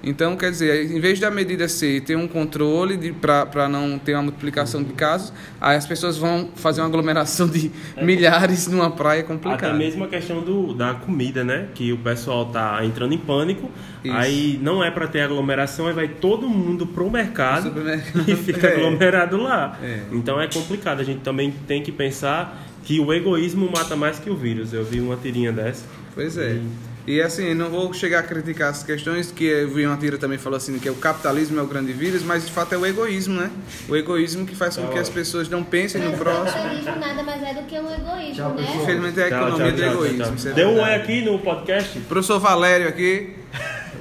então, 0.06 0.36
quer 0.36 0.52
dizer, 0.52 0.88
em 0.88 1.00
vez 1.00 1.18
da 1.18 1.32
medida 1.32 1.66
ser 1.66 2.00
ter 2.02 2.16
um 2.16 2.28
controle 2.28 3.12
para 3.12 3.68
não 3.68 3.98
ter 3.98 4.14
uma 4.14 4.22
multiplicação 4.22 4.80
de 4.80 4.92
casos, 4.92 5.32
aí 5.60 5.76
as 5.76 5.84
pessoas 5.84 6.16
vão 6.16 6.48
fazer 6.54 6.80
uma 6.80 6.86
aglomeração 6.86 7.48
de 7.48 7.72
é. 7.96 8.04
milhares 8.04 8.68
numa 8.68 8.88
praia 8.88 9.24
complicada. 9.24 9.66
Até 9.66 9.76
mesmo 9.76 10.04
a 10.04 10.06
questão 10.06 10.40
do, 10.42 10.72
da 10.72 10.94
comida, 10.94 11.42
né? 11.42 11.66
Que 11.74 11.92
o 11.92 11.98
pessoal 11.98 12.46
tá 12.46 12.84
entrando 12.84 13.14
em 13.14 13.18
pânico, 13.18 13.68
Isso. 14.04 14.14
aí 14.14 14.60
não 14.62 14.82
é 14.82 14.92
para 14.92 15.08
ter 15.08 15.22
aglomeração, 15.22 15.88
aí 15.88 15.92
vai 15.92 16.06
todo 16.06 16.48
mundo 16.48 16.86
pro 16.86 17.10
mercado 17.10 17.72
e 18.28 18.36
fica 18.36 18.68
é. 18.70 18.76
aglomerado 18.76 19.36
lá. 19.36 19.76
É. 19.82 20.02
Então 20.12 20.40
é 20.40 20.46
complicado, 20.46 21.00
a 21.00 21.04
gente 21.04 21.22
também 21.22 21.52
tem 21.66 21.82
que 21.82 21.90
pensar 21.90 22.64
que 22.84 23.00
o 23.00 23.12
egoísmo 23.12 23.68
mata 23.68 23.96
mais 23.96 24.20
que 24.20 24.30
o 24.30 24.36
vírus. 24.36 24.72
Eu 24.72 24.84
vi 24.84 25.00
uma 25.00 25.16
tirinha 25.16 25.50
dessa. 25.50 25.84
Pois 26.14 26.38
é. 26.38 26.52
E... 26.52 26.85
E 27.06 27.22
assim, 27.22 27.54
não 27.54 27.70
vou 27.70 27.92
chegar 27.92 28.18
a 28.18 28.22
criticar 28.24 28.70
as 28.70 28.82
questões 28.82 29.30
que 29.30 29.64
vi 29.66 29.86
uma 29.86 29.96
tira 29.96 30.18
também 30.18 30.38
falou 30.38 30.56
assim 30.56 30.76
que 30.78 30.90
o 30.90 30.94
capitalismo 30.96 31.58
é 31.60 31.62
o 31.62 31.66
grande 31.66 31.92
vírus, 31.92 32.24
mas 32.24 32.44
de 32.44 32.50
fato 32.50 32.74
é 32.74 32.78
o 32.78 32.84
egoísmo, 32.84 33.40
né? 33.40 33.48
O 33.88 33.94
egoísmo 33.94 34.44
que 34.44 34.56
faz 34.56 34.76
com 34.76 34.88
que 34.88 34.98
as 34.98 35.08
pessoas 35.08 35.48
não 35.48 35.62
pensem 35.62 36.02
no 36.02 36.16
próximo. 36.18 36.48
O 36.48 36.52
capitalismo 36.52 36.96
nada 36.96 37.22
mais 37.22 37.42
é 37.44 37.54
do 37.54 37.62
que 37.62 37.78
um 37.78 37.92
egoísmo, 37.92 38.34
tchau, 38.34 38.54
né? 38.54 38.66
Infelizmente 38.82 39.20
é 39.20 39.24
a 39.24 39.26
economia 39.28 39.72
tchau, 39.72 39.76
tchau, 39.76 39.96
do 39.96 40.06
egoísmo. 40.06 40.50
É 40.50 40.52
Deu 40.52 40.68
um 40.70 40.82
oi 40.82 40.94
aqui 40.94 41.22
no 41.22 41.38
podcast. 41.38 42.00
Professor 42.00 42.40
Valério 42.40 42.88
aqui. 42.88 43.36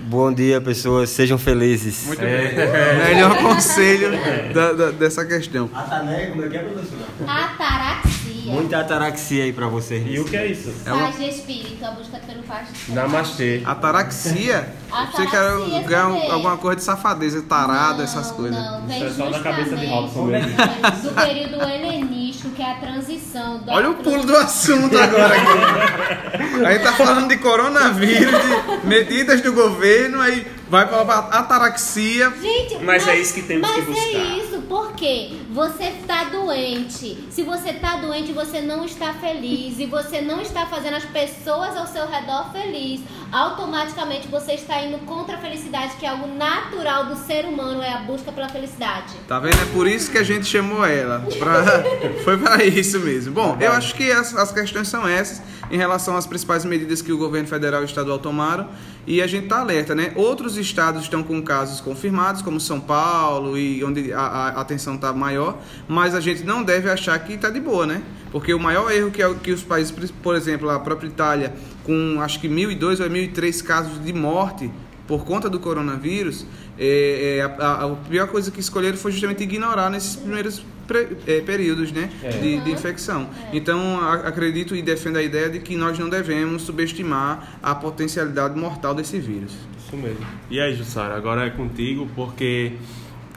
Bom 0.02 0.34
dia, 0.34 0.60
pessoas. 0.60 1.12
Sejam 1.12 1.38
felizes. 1.38 2.06
Muito 2.08 2.24
é. 2.24 2.48
bem. 2.48 3.16
Melhor 3.16 3.38
conselho 3.38 4.12
da, 4.54 4.74
da, 4.74 4.92
dessa 4.92 5.24
questão. 5.26 5.70
Atané, 5.74 6.28
como 6.28 6.44
é 6.44 6.50
que 6.50 6.58
é, 6.58 6.60
professor? 6.60 6.98
Ataraxia. 7.28 8.05
Muita 8.52 8.80
ataraxia 8.80 9.44
aí 9.44 9.54
pra 9.54 9.68
você. 9.68 10.04
E 10.06 10.20
o 10.20 10.26
que 10.26 10.38
é 10.38 10.48
isso? 10.48 10.74
É 10.86 10.90
Paz 10.90 11.18
de 11.18 11.30
espírito, 11.30 11.84
a 11.86 11.92
busca 11.92 12.18
pelo 12.20 12.44
paz 12.44 12.68
Namastê. 12.90 13.62
Ataraxia? 13.66 14.74
Você 15.12 15.28
quer 15.28 15.84
ganhar 15.86 16.06
alguma 16.32 16.58
coisa 16.58 16.78
de 16.78 16.84
safadeza, 16.84 17.42
tarada, 17.42 18.04
essas 18.04 18.32
coisas. 18.32 18.58
Não, 18.58 18.86
vem 18.88 18.98
Isso 18.98 19.06
é 19.06 19.10
só 19.10 19.30
da 19.30 19.40
cabeça 19.42 19.76
de 19.76 19.86
Robson 19.88 20.24
mesmo. 20.24 20.52
Do 21.04 21.10
período 21.14 21.62
helenístico, 21.64 22.50
que 22.52 22.62
é 22.62 22.72
a 22.72 22.76
transição. 22.76 23.58
Do 23.58 23.72
Olha 23.72 23.90
o 23.90 23.96
pulo 23.96 24.24
do 24.24 24.36
assunto 24.38 24.98
agora 24.98 25.36
aqui. 25.36 26.66
aí 26.66 26.80
tá 26.80 26.94
falando 26.94 27.28
de 27.28 27.38
coronavírus, 27.38 28.42
de 28.82 28.88
medidas 28.88 29.42
do 29.42 29.52
governo, 29.52 30.22
aí 30.22 30.48
vai 30.70 30.88
pra 30.88 31.02
ataraxia. 31.02 32.32
Gente, 32.42 32.76
mas, 32.76 33.04
mas 33.04 33.08
é 33.08 33.20
isso 33.20 33.34
que 33.34 33.42
temos 33.42 33.70
que 33.70 33.82
buscar. 33.82 34.02
Mas 34.02 34.16
é 34.16 34.38
isso, 34.38 34.62
porque 34.96 35.42
você 35.52 35.90
está 35.90 36.24
doente. 36.26 37.28
Se 37.30 37.44
você 37.44 37.72
está 37.72 37.98
doente, 37.98 38.32
você 38.32 38.62
não 38.62 38.86
está 38.86 39.14
feliz 39.14 39.78
e 39.78 39.86
você 39.86 40.22
não 40.22 40.42
está 40.42 40.66
fazendo 40.68 40.96
as 40.96 41.04
pessoas 41.04 41.76
ao 41.76 41.86
seu 41.86 42.08
redor 42.08 42.50
feliz. 42.54 43.02
Automaticamente 43.30 44.30
você 44.30 44.54
está 44.54 44.82
indo 44.82 45.00
contra 45.00 45.36
a 45.36 45.38
felicidade, 45.38 45.98
que 45.98 46.06
é 46.06 46.10
algo 46.10 46.28
natural 46.28 47.08
do 47.08 47.18
ser 47.18 47.44
humano, 47.44 47.82
é 47.82 47.92
a 47.92 47.98
busca 47.98 48.32
pela 48.32 48.48
felicidade. 48.48 49.14
Tá 49.28 49.38
vendo? 49.38 49.62
É 49.62 49.66
por 49.74 49.86
isso 49.86 50.10
que 50.10 50.18
a 50.18 50.24
gente 50.24 50.46
chamou 50.46 50.86
ela. 50.86 51.28
Pra... 51.38 51.84
Foi 52.24 52.38
para 52.38 52.64
isso 52.64 52.98
mesmo. 53.02 53.34
Bom, 53.34 53.58
eu 53.60 53.74
acho 53.74 53.96
que 53.96 54.10
as, 54.10 54.34
as 54.34 54.54
questões 54.54 54.88
são 54.88 55.06
essas 55.06 55.42
em 55.70 55.78
relação 55.78 56.16
às 56.16 56.26
principais 56.26 56.64
medidas 56.64 57.02
que 57.02 57.12
o 57.12 57.18
governo 57.18 57.48
federal 57.48 57.82
e 57.82 57.86
estadual 57.86 58.20
tomaram 58.20 58.70
e 59.08 59.22
a 59.22 59.28
gente 59.28 59.44
está 59.44 59.60
alerta, 59.60 59.94
né? 59.94 60.12
Outros 60.16 60.58
estados 60.58 61.04
estão 61.04 61.22
com 61.22 61.42
casos 61.42 61.80
confirmados, 61.80 62.42
como 62.42 62.60
São 62.60 62.80
Paulo 62.80 63.58
e 63.58 63.84
onde 63.84 64.12
a, 64.12 64.20
a 64.20 64.62
atenção 64.62 64.85
está 64.94 65.12
maior, 65.12 65.58
mas 65.88 66.14
a 66.14 66.20
gente 66.20 66.44
não 66.44 66.62
deve 66.62 66.88
achar 66.88 67.18
que 67.18 67.34
está 67.34 67.50
de 67.50 67.60
boa, 67.60 67.88
né? 67.88 68.04
Porque 68.32 68.54
o 68.54 68.60
maior 68.60 68.92
erro 68.92 69.10
que, 69.10 69.24
é, 69.24 69.34
que 69.34 69.52
os 69.52 69.64
países, 69.64 69.92
por 70.22 70.36
exemplo, 70.36 70.70
a 70.70 70.80
própria 70.80 71.08
Itália, 71.08 71.54
com 71.84 72.22
acho 72.22 72.40
que 72.40 72.48
1.002 72.48 73.00
ou 73.00 73.10
1.003 73.10 73.64
casos 73.64 74.06
de 74.06 74.14
morte 74.14 74.70
por 75.08 75.26
conta 75.26 75.50
do 75.50 75.60
coronavírus, 75.60 76.46
é, 76.78 77.38
é, 77.38 77.42
a, 77.42 77.86
a, 77.86 77.96
pior 78.10 78.28
coisa 78.28 78.52
que 78.52 78.60
escolheram 78.60 78.98
foi 78.98 79.12
justamente 79.12 79.44
ignorar 79.44 79.90
nesses 79.90 80.16
primeiros 80.16 80.64
pre, 80.88 81.16
é, 81.28 81.42
períodos 81.42 81.92
né, 81.92 82.10
é. 82.24 82.30
de, 82.30 82.60
de, 82.60 82.72
infecção. 82.72 83.30
Então, 83.54 84.00
a, 84.00 84.16
acredito 84.28 84.76
e 84.76 84.82
defendo 84.82 85.18
a 85.18 85.24
ideia 85.24 85.50
de 85.50 85.60
que 85.60 85.76
nós 85.76 85.98
não 85.98 86.10
devemos 86.10 86.64
subestimar 86.64 87.58
a 87.62 87.76
potencialidade 87.76 88.58
mortal 88.60 88.94
desse 88.94 89.20
vírus. 89.20 89.54
Isso 89.78 89.96
mesmo. 89.96 90.26
E 90.50 90.60
aí, 90.60 90.76
Jussara, 90.76 91.16
agora 91.16 91.46
é 91.46 91.50
contigo, 91.50 92.10
porque 92.16 92.74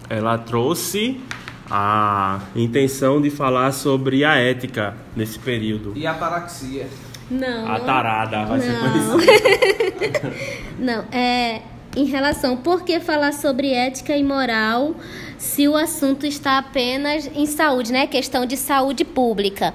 ela 0.09 0.39
trouxe 0.39 1.21
a 1.71 2.41
intenção 2.57 3.21
de 3.21 3.31
falar 3.31 3.73
sobre 3.73 4.25
a 4.25 4.37
ética 4.37 4.97
nesse 5.15 5.39
período. 5.39 5.93
E 5.95 6.07
a 6.07 6.13
ataraxia. 6.13 6.87
Não. 7.31 7.71
A 7.71 7.81
tarada 7.81 8.45
vai 8.47 8.61
ser 8.61 8.73
Não. 8.73 9.19
conhecida. 9.19 10.35
Não, 10.79 11.05
é 11.13 11.61
em 11.97 12.05
relação, 12.05 12.57
por 12.57 12.85
que 12.85 13.01
falar 13.01 13.33
sobre 13.33 13.73
ética 13.73 14.17
e 14.17 14.23
moral 14.23 14.95
se 15.37 15.67
o 15.67 15.77
assunto 15.77 16.27
está 16.27 16.59
apenas 16.59 17.29
em 17.35 17.47
saúde, 17.47 17.93
né? 17.93 18.07
Questão 18.07 18.47
de 18.47 18.57
saúde 18.57 19.05
pública. 19.05 19.75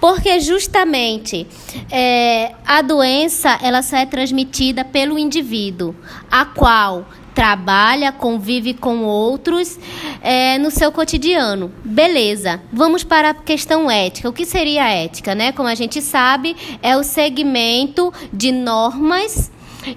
Porque 0.00 0.40
justamente 0.40 1.46
é, 1.90 2.52
a 2.66 2.80
doença 2.80 3.58
ela 3.62 3.82
só 3.82 3.96
é 3.96 4.06
transmitida 4.06 4.84
pelo 4.84 5.18
indivíduo, 5.18 5.94
a 6.30 6.44
qual 6.44 7.06
trabalha, 7.38 8.10
convive 8.10 8.74
com 8.74 9.04
outros 9.04 9.78
é, 10.20 10.58
no 10.58 10.72
seu 10.72 10.90
cotidiano. 10.90 11.72
Beleza. 11.84 12.60
Vamos 12.72 13.04
para 13.04 13.30
a 13.30 13.34
questão 13.34 13.88
ética. 13.88 14.28
O 14.28 14.32
que 14.32 14.44
seria 14.44 14.82
a 14.82 14.90
ética, 14.90 15.36
né? 15.36 15.52
Como 15.52 15.68
a 15.68 15.74
gente 15.76 16.02
sabe, 16.02 16.56
é 16.82 16.96
o 16.96 17.04
segmento 17.04 18.12
de 18.32 18.50
normas 18.50 19.52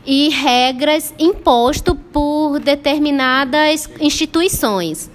e 0.06 0.30
regras 0.30 1.16
imposto 1.18 1.96
por 1.96 2.60
determinadas 2.60 3.90
instituições. 4.00 5.10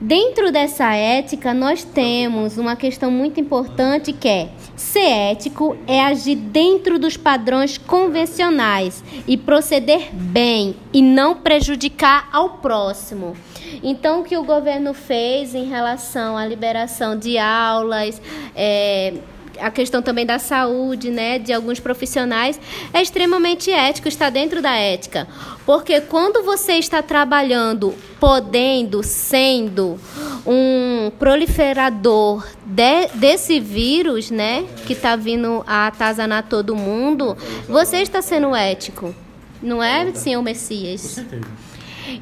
Dentro 0.00 0.52
dessa 0.52 0.94
ética, 0.94 1.54
nós 1.54 1.82
temos 1.82 2.58
uma 2.58 2.76
questão 2.76 3.10
muito 3.10 3.40
importante 3.40 4.12
que 4.12 4.28
é 4.28 4.48
ser 4.76 5.08
ético 5.08 5.74
é 5.86 6.04
agir 6.04 6.36
dentro 6.36 6.98
dos 6.98 7.16
padrões 7.16 7.78
convencionais 7.78 9.02
e 9.26 9.38
proceder 9.38 10.10
bem 10.12 10.76
e 10.92 11.00
não 11.00 11.36
prejudicar 11.36 12.28
ao 12.30 12.58
próximo. 12.58 13.34
Então, 13.82 14.20
o 14.20 14.24
que 14.24 14.36
o 14.36 14.44
governo 14.44 14.92
fez 14.92 15.54
em 15.54 15.64
relação 15.64 16.36
à 16.36 16.46
liberação 16.46 17.18
de 17.18 17.38
aulas, 17.38 18.20
é, 18.54 19.14
a 19.60 19.70
questão 19.70 20.00
também 20.02 20.24
da 20.26 20.38
saúde, 20.38 21.10
né, 21.10 21.38
de 21.38 21.52
alguns 21.52 21.80
profissionais, 21.80 22.60
é 22.92 23.00
extremamente 23.02 23.70
ético, 23.70 24.08
está 24.08 24.30
dentro 24.30 24.60
da 24.62 24.74
ética. 24.74 25.26
Porque 25.64 26.00
quando 26.00 26.42
você 26.44 26.74
está 26.74 27.02
trabalhando, 27.02 27.94
podendo, 28.20 29.02
sendo 29.02 29.98
um 30.46 31.10
proliferador 31.18 32.46
de- 32.64 33.08
desse 33.14 33.58
vírus, 33.60 34.30
né, 34.30 34.64
que 34.86 34.92
está 34.92 35.16
vindo 35.16 35.64
a 35.66 35.86
atazanar 35.88 36.44
todo 36.48 36.74
mundo, 36.76 37.36
você 37.68 37.98
está 37.98 38.22
sendo 38.22 38.54
ético. 38.54 39.14
Não 39.62 39.82
é, 39.82 40.12
senhor 40.14 40.42
Messias? 40.42 41.18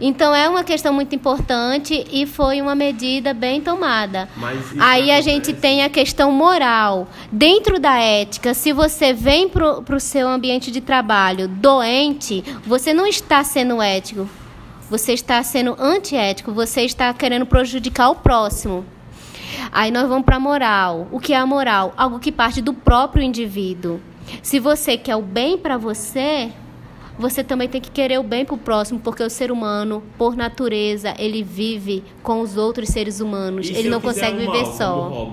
Então 0.00 0.34
é 0.34 0.48
uma 0.48 0.64
questão 0.64 0.92
muito 0.92 1.14
importante 1.14 2.06
e 2.10 2.26
foi 2.26 2.60
uma 2.60 2.74
medida 2.74 3.34
bem 3.34 3.60
tomada. 3.60 4.28
Aí 4.78 5.10
a 5.10 5.20
gente 5.20 5.52
tem 5.52 5.82
a 5.82 5.88
questão 5.88 6.32
moral. 6.32 7.08
Dentro 7.30 7.78
da 7.78 7.98
ética, 7.98 8.54
se 8.54 8.72
você 8.72 9.12
vem 9.12 9.48
para 9.48 9.96
o 9.96 10.00
seu 10.00 10.28
ambiente 10.28 10.70
de 10.70 10.80
trabalho 10.80 11.48
doente, 11.48 12.44
você 12.66 12.92
não 12.92 13.06
está 13.06 13.42
sendo 13.44 13.80
ético. 13.80 14.28
Você 14.90 15.14
está 15.14 15.42
sendo 15.42 15.74
antiético, 15.78 16.52
você 16.52 16.82
está 16.82 17.12
querendo 17.14 17.46
prejudicar 17.46 18.10
o 18.10 18.16
próximo. 18.16 18.84
Aí 19.72 19.90
nós 19.90 20.08
vamos 20.08 20.24
para 20.24 20.36
a 20.36 20.40
moral. 20.40 21.08
O 21.10 21.18
que 21.18 21.32
é 21.32 21.36
a 21.36 21.46
moral? 21.46 21.92
Algo 21.96 22.20
que 22.20 22.30
parte 22.30 22.60
do 22.60 22.74
próprio 22.74 23.22
indivíduo. 23.22 24.00
Se 24.42 24.58
você 24.58 24.96
quer 24.96 25.16
o 25.16 25.22
bem 25.22 25.56
para 25.56 25.76
você, 25.76 26.52
você 27.18 27.44
também 27.44 27.68
tem 27.68 27.80
que 27.80 27.90
querer 27.90 28.18
o 28.18 28.22
bem 28.22 28.44
para 28.44 28.54
o 28.54 28.58
próximo, 28.58 28.98
porque 29.00 29.22
o 29.22 29.30
ser 29.30 29.52
humano, 29.52 30.02
por 30.18 30.36
natureza, 30.36 31.14
ele 31.18 31.42
vive 31.42 32.02
com 32.22 32.40
os 32.40 32.56
outros 32.56 32.88
seres 32.88 33.20
humanos. 33.20 33.68
E 33.68 33.74
ele 33.74 33.88
não 33.88 34.00
consegue 34.00 34.36
um 34.36 34.50
viver 34.50 34.66
só. 34.66 35.32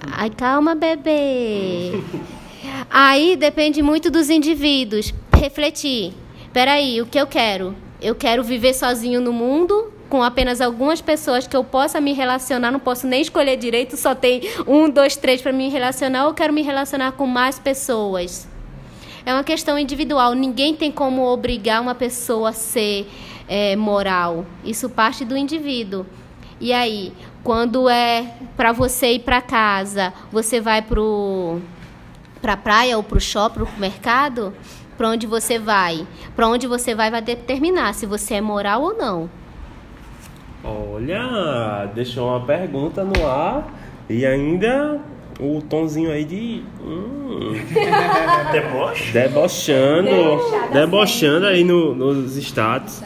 Ai, 0.00 0.30
calma, 0.30 0.74
bebê. 0.74 2.00
Aí 2.90 3.36
depende 3.36 3.82
muito 3.82 4.10
dos 4.10 4.30
indivíduos. 4.30 5.14
Refletir. 5.32 6.12
Peraí, 6.52 7.00
o 7.00 7.06
que 7.06 7.18
eu 7.18 7.26
quero? 7.26 7.74
Eu 8.02 8.14
quero 8.14 8.42
viver 8.42 8.74
sozinho 8.74 9.20
no 9.20 9.32
mundo, 9.32 9.92
com 10.08 10.22
apenas 10.22 10.60
algumas 10.60 11.00
pessoas 11.00 11.46
que 11.46 11.56
eu 11.56 11.62
possa 11.62 12.00
me 12.00 12.12
relacionar, 12.12 12.72
não 12.72 12.80
posso 12.80 13.06
nem 13.06 13.22
escolher 13.22 13.56
direito, 13.56 13.96
só 13.96 14.14
tem 14.14 14.42
um, 14.66 14.90
dois, 14.90 15.16
três 15.16 15.40
para 15.40 15.52
me 15.52 15.68
relacionar, 15.68 16.24
ou 16.24 16.30
eu 16.30 16.34
quero 16.34 16.52
me 16.52 16.62
relacionar 16.62 17.12
com 17.12 17.26
mais 17.26 17.58
pessoas? 17.58 18.49
É 19.30 19.32
uma 19.32 19.44
questão 19.44 19.78
individual. 19.78 20.34
Ninguém 20.34 20.74
tem 20.74 20.90
como 20.90 21.24
obrigar 21.24 21.80
uma 21.80 21.94
pessoa 21.94 22.48
a 22.48 22.52
ser 22.52 23.08
é, 23.46 23.76
moral. 23.76 24.44
Isso 24.64 24.90
parte 24.90 25.24
do 25.24 25.36
indivíduo. 25.36 26.04
E 26.60 26.72
aí, 26.72 27.12
quando 27.44 27.88
é 27.88 28.34
para 28.56 28.72
você 28.72 29.12
ir 29.12 29.20
para 29.20 29.40
casa, 29.40 30.12
você 30.32 30.60
vai 30.60 30.82
para 30.82 32.56
praia 32.56 32.96
ou 32.96 33.04
pro 33.04 33.20
shopping, 33.20 33.60
pro 33.60 33.68
mercado, 33.78 34.52
para 34.98 35.08
onde 35.10 35.28
você 35.28 35.60
vai? 35.60 36.04
Para 36.34 36.48
onde 36.48 36.66
você 36.66 36.92
vai 36.92 37.08
vai 37.08 37.22
determinar 37.22 37.94
se 37.94 38.06
você 38.06 38.34
é 38.34 38.40
moral 38.40 38.82
ou 38.82 38.96
não. 38.96 39.30
Olha, 40.64 41.88
deixou 41.94 42.30
uma 42.30 42.44
pergunta 42.44 43.04
no 43.04 43.24
ar 43.24 43.72
e 44.08 44.26
ainda 44.26 45.00
o 45.40 45.62
tonzinho 45.62 46.10
aí 46.10 46.24
de. 46.24 46.62
Hum, 46.84 47.54
Deboche? 48.52 49.12
debochando. 49.12 50.10
Debochando 50.72 51.46
aí 51.46 51.64
no- 51.64 51.94
nos 51.94 52.36
status. 52.36 53.02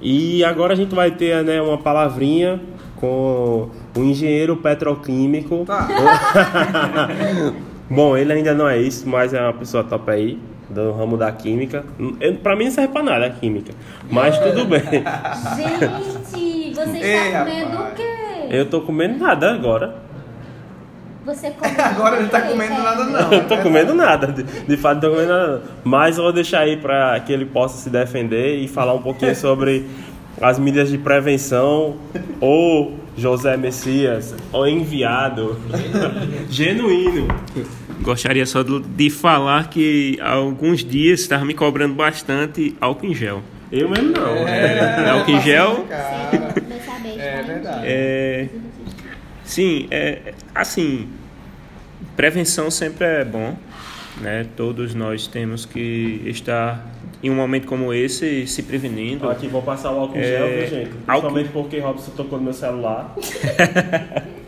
E 0.00 0.44
agora 0.44 0.74
a 0.74 0.76
gente 0.76 0.94
vai 0.94 1.10
ter 1.10 1.42
né, 1.42 1.60
uma 1.60 1.78
palavrinha 1.78 2.60
com 2.96 3.68
o 3.96 4.00
engenheiro 4.00 4.56
petroquímico. 4.56 5.64
Tá. 5.66 5.88
Bom, 7.90 8.16
ele 8.16 8.32
ainda 8.32 8.54
não 8.54 8.68
é 8.68 8.78
isso, 8.78 9.08
mas 9.08 9.32
é 9.32 9.40
uma 9.40 9.54
pessoa 9.54 9.82
top 9.82 10.10
aí, 10.10 10.38
do 10.68 10.92
ramo 10.92 11.16
da 11.16 11.32
química. 11.32 11.84
Eu, 12.20 12.34
pra 12.36 12.54
mim 12.54 12.64
não 12.66 12.70
serve 12.70 12.92
pra 12.92 13.02
nada 13.02 13.26
a 13.26 13.30
química, 13.30 13.72
mas 14.10 14.38
tudo 14.38 14.66
bem. 14.66 14.82
Gente, 14.82 16.74
você 16.74 16.98
Ei, 16.98 17.26
está 17.28 17.44
comendo 17.44 17.70
rapaz. 17.70 17.92
o 17.92 17.96
quê? 17.96 18.02
Eu 18.50 18.66
tô 18.68 18.80
comendo 18.82 19.18
nada 19.18 19.52
agora. 19.52 19.96
Você 21.34 21.50
come 21.58 21.72
Agora 21.78 22.14
ele 22.16 22.22
não 22.24 22.30
tá 22.30 22.40
comendo 22.42 22.74
nada, 22.74 23.04
não. 23.04 23.32
Eu 23.32 23.44
tô 23.46 23.56
comendo 23.58 23.94
nada, 23.94 24.26
de, 24.28 24.42
de 24.42 24.76
fato 24.76 24.94
não 24.94 25.00
tô 25.02 25.10
comendo 25.10 25.28
nada. 25.32 25.48
não. 25.56 25.60
Mas 25.84 26.16
eu 26.16 26.24
vou 26.24 26.32
deixar 26.32 26.60
aí 26.60 26.76
pra 26.76 27.20
que 27.20 27.32
ele 27.32 27.44
possa 27.44 27.76
se 27.78 27.90
defender 27.90 28.56
e 28.56 28.66
falar 28.68 28.94
um 28.94 29.02
pouquinho 29.02 29.34
sobre 29.36 29.86
as 30.40 30.58
medidas 30.58 30.88
de 30.88 30.96
prevenção 30.98 31.96
ou 32.40 32.96
José 33.16 33.56
Messias, 33.56 34.34
ou 34.52 34.66
enviado 34.68 35.58
genuíno. 36.48 37.26
Gostaria 38.00 38.46
só 38.46 38.62
de- 38.62 38.80
de 38.80 39.10
falar 39.10 39.68
que 39.68 40.16
há 40.20 40.34
alguns 40.34 40.84
dias 40.84 41.20
estava 41.20 41.44
me 41.44 41.54
cobrando 41.54 41.94
bastante 41.94 42.76
álcool 42.80 43.06
em 43.06 43.14
gel. 43.14 43.42
Eu 43.70 43.88
mesmo 43.90 44.12
não. 44.12 44.48
É, 44.48 45.10
álcool 45.10 45.30
em 45.32 45.42
gel 45.42 45.84
Cara, 45.88 46.54
é 47.18 47.36
tá? 47.36 47.42
verdade. 47.42 47.80
É, 47.84 48.27
sim, 49.48 49.86
é, 49.90 50.34
assim, 50.54 51.08
prevenção 52.16 52.70
sempre 52.70 53.06
é 53.06 53.24
bom, 53.24 53.56
né? 54.20 54.46
Todos 54.56 54.94
nós 54.94 55.26
temos 55.26 55.64
que 55.64 56.22
estar 56.26 56.86
em 57.22 57.30
um 57.30 57.34
momento 57.34 57.66
como 57.66 57.92
esse 57.92 58.46
se 58.46 58.62
prevenindo. 58.62 59.28
Aqui 59.28 59.48
vou 59.48 59.62
passar 59.62 59.90
o 59.92 59.98
álcool 60.00 60.16
em 60.18 60.20
É, 60.20 60.24
gel, 60.24 60.46
viu, 60.48 60.66
gente? 60.68 60.90
álcool- 61.06 61.32
Principalmente 61.32 61.48
porque 61.48 61.78
Robson 61.80 62.10
tocou 62.12 62.38
no 62.38 62.44
meu 62.44 62.52
celular. 62.54 63.14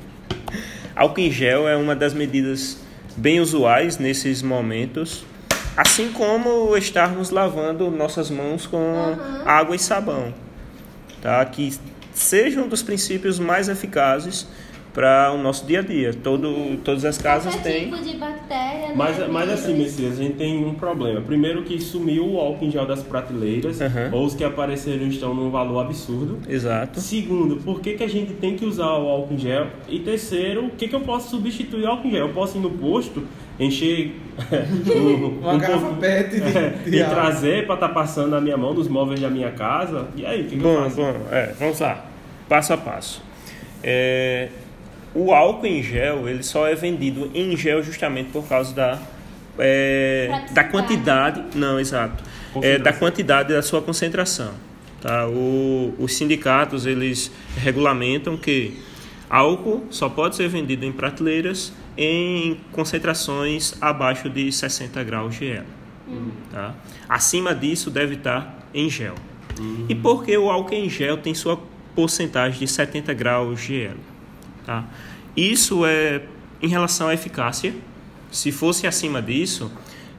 Álcool 0.95 1.21
em 1.21 1.31
gel 1.31 1.67
é 1.69 1.77
uma 1.77 1.95
das 1.97 2.13
medidas 2.13 2.79
bem 3.17 3.41
usuais 3.41 3.99
nesses 3.99 4.43
momentos, 4.43 5.25
assim 5.77 6.13
como 6.13 6.77
estarmos 6.77 7.31
lavando 7.31 7.91
nossas 7.91 8.31
mãos 8.31 8.67
com 8.67 9.17
água 9.47 9.75
e 9.75 9.79
sabão, 9.79 10.35
tá? 11.23 11.43
Que 11.47 11.73
seja 12.13 12.61
um 12.61 12.69
dos 12.69 12.83
princípios 12.83 13.39
mais 13.39 13.69
eficazes 13.69 14.47
para 14.93 15.33
o 15.33 15.39
nosso 15.39 15.65
dia 15.67 15.79
a 15.79 15.83
dia. 15.83 16.13
Todo, 16.13 16.77
todas 16.85 17.05
as 17.05 17.17
casas 17.17 17.55
Qualquer 17.55 17.73
têm. 17.73 17.85
tipo 17.91 18.03
de 18.03 18.17
bactéria, 18.17 18.89
né? 18.89 18.93
Mas, 18.97 19.29
mas 19.29 19.49
assim, 19.51 19.75
Messias, 19.75 20.19
a 20.19 20.23
gente 20.23 20.35
tem 20.35 20.65
um 20.65 20.75
problema. 20.75 21.21
Primeiro 21.21 21.63
que 21.63 21.81
sumiu 21.81 22.27
o 22.35 22.39
álcool 22.41 22.65
em 22.65 22.71
gel 22.71 22.87
das 22.87 23.03
prateleiras, 23.03 23.81
Aham. 23.81 24.11
ou 24.13 24.25
os 24.25 24.35
que 24.35 24.43
apareceram 24.43 25.07
estão 25.07 25.33
num 25.35 25.51
valor 25.51 25.81
absurdo. 25.81 26.39
Exato. 26.49 27.01
Segundo, 27.01 27.57
por 27.59 27.81
que, 27.81 27.95
que 27.95 28.03
a 28.03 28.09
gente 28.09 28.33
tem 28.35 28.57
que 28.57 28.65
usar 28.65 28.87
o 28.97 29.09
álcool 29.09 29.35
em 29.35 29.39
gel? 29.39 29.67
E 29.89 30.01
terceiro, 30.01 30.67
o 30.67 30.71
que, 30.71 30.89
que 30.89 30.95
eu 30.95 31.01
posso 31.01 31.31
substituir 31.31 31.85
o 31.85 31.89
álcool 31.89 32.09
em 32.09 32.13
gel? 32.13 32.27
Eu 32.27 32.33
posso 32.35 32.59
ir 32.59 32.61
no 32.61 32.71
posto, 32.71 33.23
encher 33.61 34.17
um, 34.97 35.39
Uma 35.41 35.57
garrafa 35.59 35.95
PET 36.01 36.41
de- 36.41 36.59
é, 36.59 36.69
de 36.91 36.97
e 36.97 37.03
álcool. 37.03 37.15
trazer 37.15 37.67
para 37.67 37.75
estar 37.75 37.89
passando 37.91 38.31
na 38.31 38.41
minha 38.41 38.57
mão 38.57 38.75
nos 38.75 38.89
móveis 38.89 39.21
da 39.21 39.31
minha 39.31 39.51
casa. 39.53 40.09
E 40.17 40.27
aí, 40.27 40.41
o 40.43 40.45
que, 40.47 40.57
que 40.57 40.65
eu 40.65 40.75
Bom, 40.75 40.83
faço? 40.83 40.97
bom, 40.97 41.15
é, 41.31 41.53
vamos 41.59 41.79
lá, 41.79 42.05
passo 42.49 42.73
a 42.73 42.77
passo. 42.77 43.23
É, 43.83 44.49
o 45.15 45.33
álcool 45.33 45.67
em 45.67 45.83
gel, 45.83 46.29
ele 46.29 46.43
só 46.43 46.67
é 46.67 46.75
vendido 46.75 47.31
em 47.35 47.57
gel 47.57 47.83
justamente 47.83 48.31
por 48.31 48.47
causa 48.49 48.75
da, 48.75 48.99
é, 49.59 50.45
da 50.53 50.65
quantidade, 50.65 51.43
não, 51.57 51.79
exato, 51.81 52.23
é, 52.63 52.79
da 52.79 52.93
quantidade 52.93 53.53
da 53.53 53.63
sua 53.63 53.81
concentração. 53.83 54.53
Tá? 55.01 55.27
O- 55.29 55.95
os 55.99 56.15
sindicatos, 56.15 56.85
eles 56.87 57.31
regulamentam 57.57 58.37
que 58.37 58.79
álcool 59.29 59.87
só 59.91 60.09
pode 60.09 60.37
ser 60.37 60.49
vendido 60.49 60.85
em 60.85 60.93
prateleiras 60.93 61.73
em 61.97 62.59
concentrações 62.73 63.75
abaixo 63.81 64.29
de 64.29 64.51
60 64.53 65.03
graus 65.05 65.35
GL. 65.35 65.65
Tá? 66.51 66.75
Acima 67.09 67.55
disso 67.55 67.91
deve 67.91 68.15
estar 68.17 68.59
em 68.75 68.89
gel. 68.91 69.15
E 69.89 69.95
por 69.95 70.25
que 70.25 70.37
o 70.37 70.51
álcool 70.51 70.75
em 70.75 70.89
gel 70.89 71.19
tem 71.19 71.35
sua 71.35 71.59
porcentagem 71.95 72.59
de 72.61 72.67
70 72.67 73.13
graus 73.15 73.61
GL? 73.61 73.97
Tá? 74.71 74.85
Isso 75.37 75.85
é 75.85 76.23
em 76.63 76.69
relação 76.69 77.09
à 77.09 77.15
eficácia. 77.15 77.75
Se 78.31 78.53
fosse 78.53 78.87
acima 78.87 79.21
disso, 79.21 79.69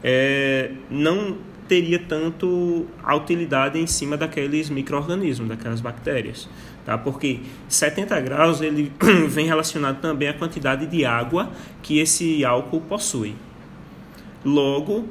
é, 0.03 0.71
não 0.89 1.37
teria 1.69 1.97
tanto 1.97 2.85
a 3.01 3.15
utilidade 3.15 3.79
em 3.79 3.87
cima 3.87 4.17
daqueles 4.17 4.69
micro-organismos, 4.69 5.47
daquelas 5.47 5.79
bactérias. 5.79 6.49
Tá? 6.85 6.97
Porque 6.97 7.39
70 7.69 8.19
graus 8.19 8.59
ele 8.59 8.91
vem 9.29 9.45
relacionado 9.45 10.01
também 10.01 10.27
à 10.27 10.33
quantidade 10.33 10.85
de 10.85 11.05
água 11.05 11.49
que 11.81 11.99
esse 11.99 12.43
álcool 12.43 12.81
possui. 12.81 13.35
Logo, 14.43 15.07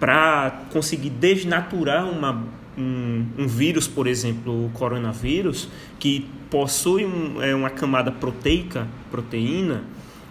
para 0.00 0.62
conseguir 0.72 1.10
desnaturar 1.10 2.10
uma, 2.10 2.44
um, 2.76 3.26
um 3.38 3.46
vírus, 3.46 3.86
por 3.86 4.06
exemplo, 4.06 4.66
o 4.66 4.70
coronavírus, 4.70 5.68
que 5.98 6.26
possui 6.50 7.04
um, 7.04 7.42
é, 7.42 7.54
uma 7.54 7.70
camada 7.70 8.10
proteica, 8.10 8.86
proteína, 9.10 9.84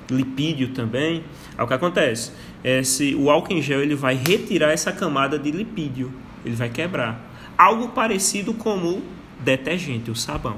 lipídio 0.10 0.70
também, 0.70 1.24
é 1.58 1.64
o 1.64 1.68
que 1.68 1.74
acontece. 1.74 2.32
Esse, 2.64 3.16
o 3.16 3.30
álcool 3.30 3.54
em 3.54 3.62
gel 3.62 3.82
ele 3.82 3.96
vai 3.96 4.16
retirar 4.16 4.72
essa 4.72 4.92
camada 4.92 5.40
de 5.40 5.52
lipídio, 5.52 6.12
ele 6.46 6.56
vai 6.56 6.70
quebrar. 6.70 7.30
Algo 7.58 7.90
parecido 7.90 8.54
como 8.54 8.90
o 8.90 9.04
detergente, 9.40 10.10
o 10.12 10.16
sabão. 10.16 10.58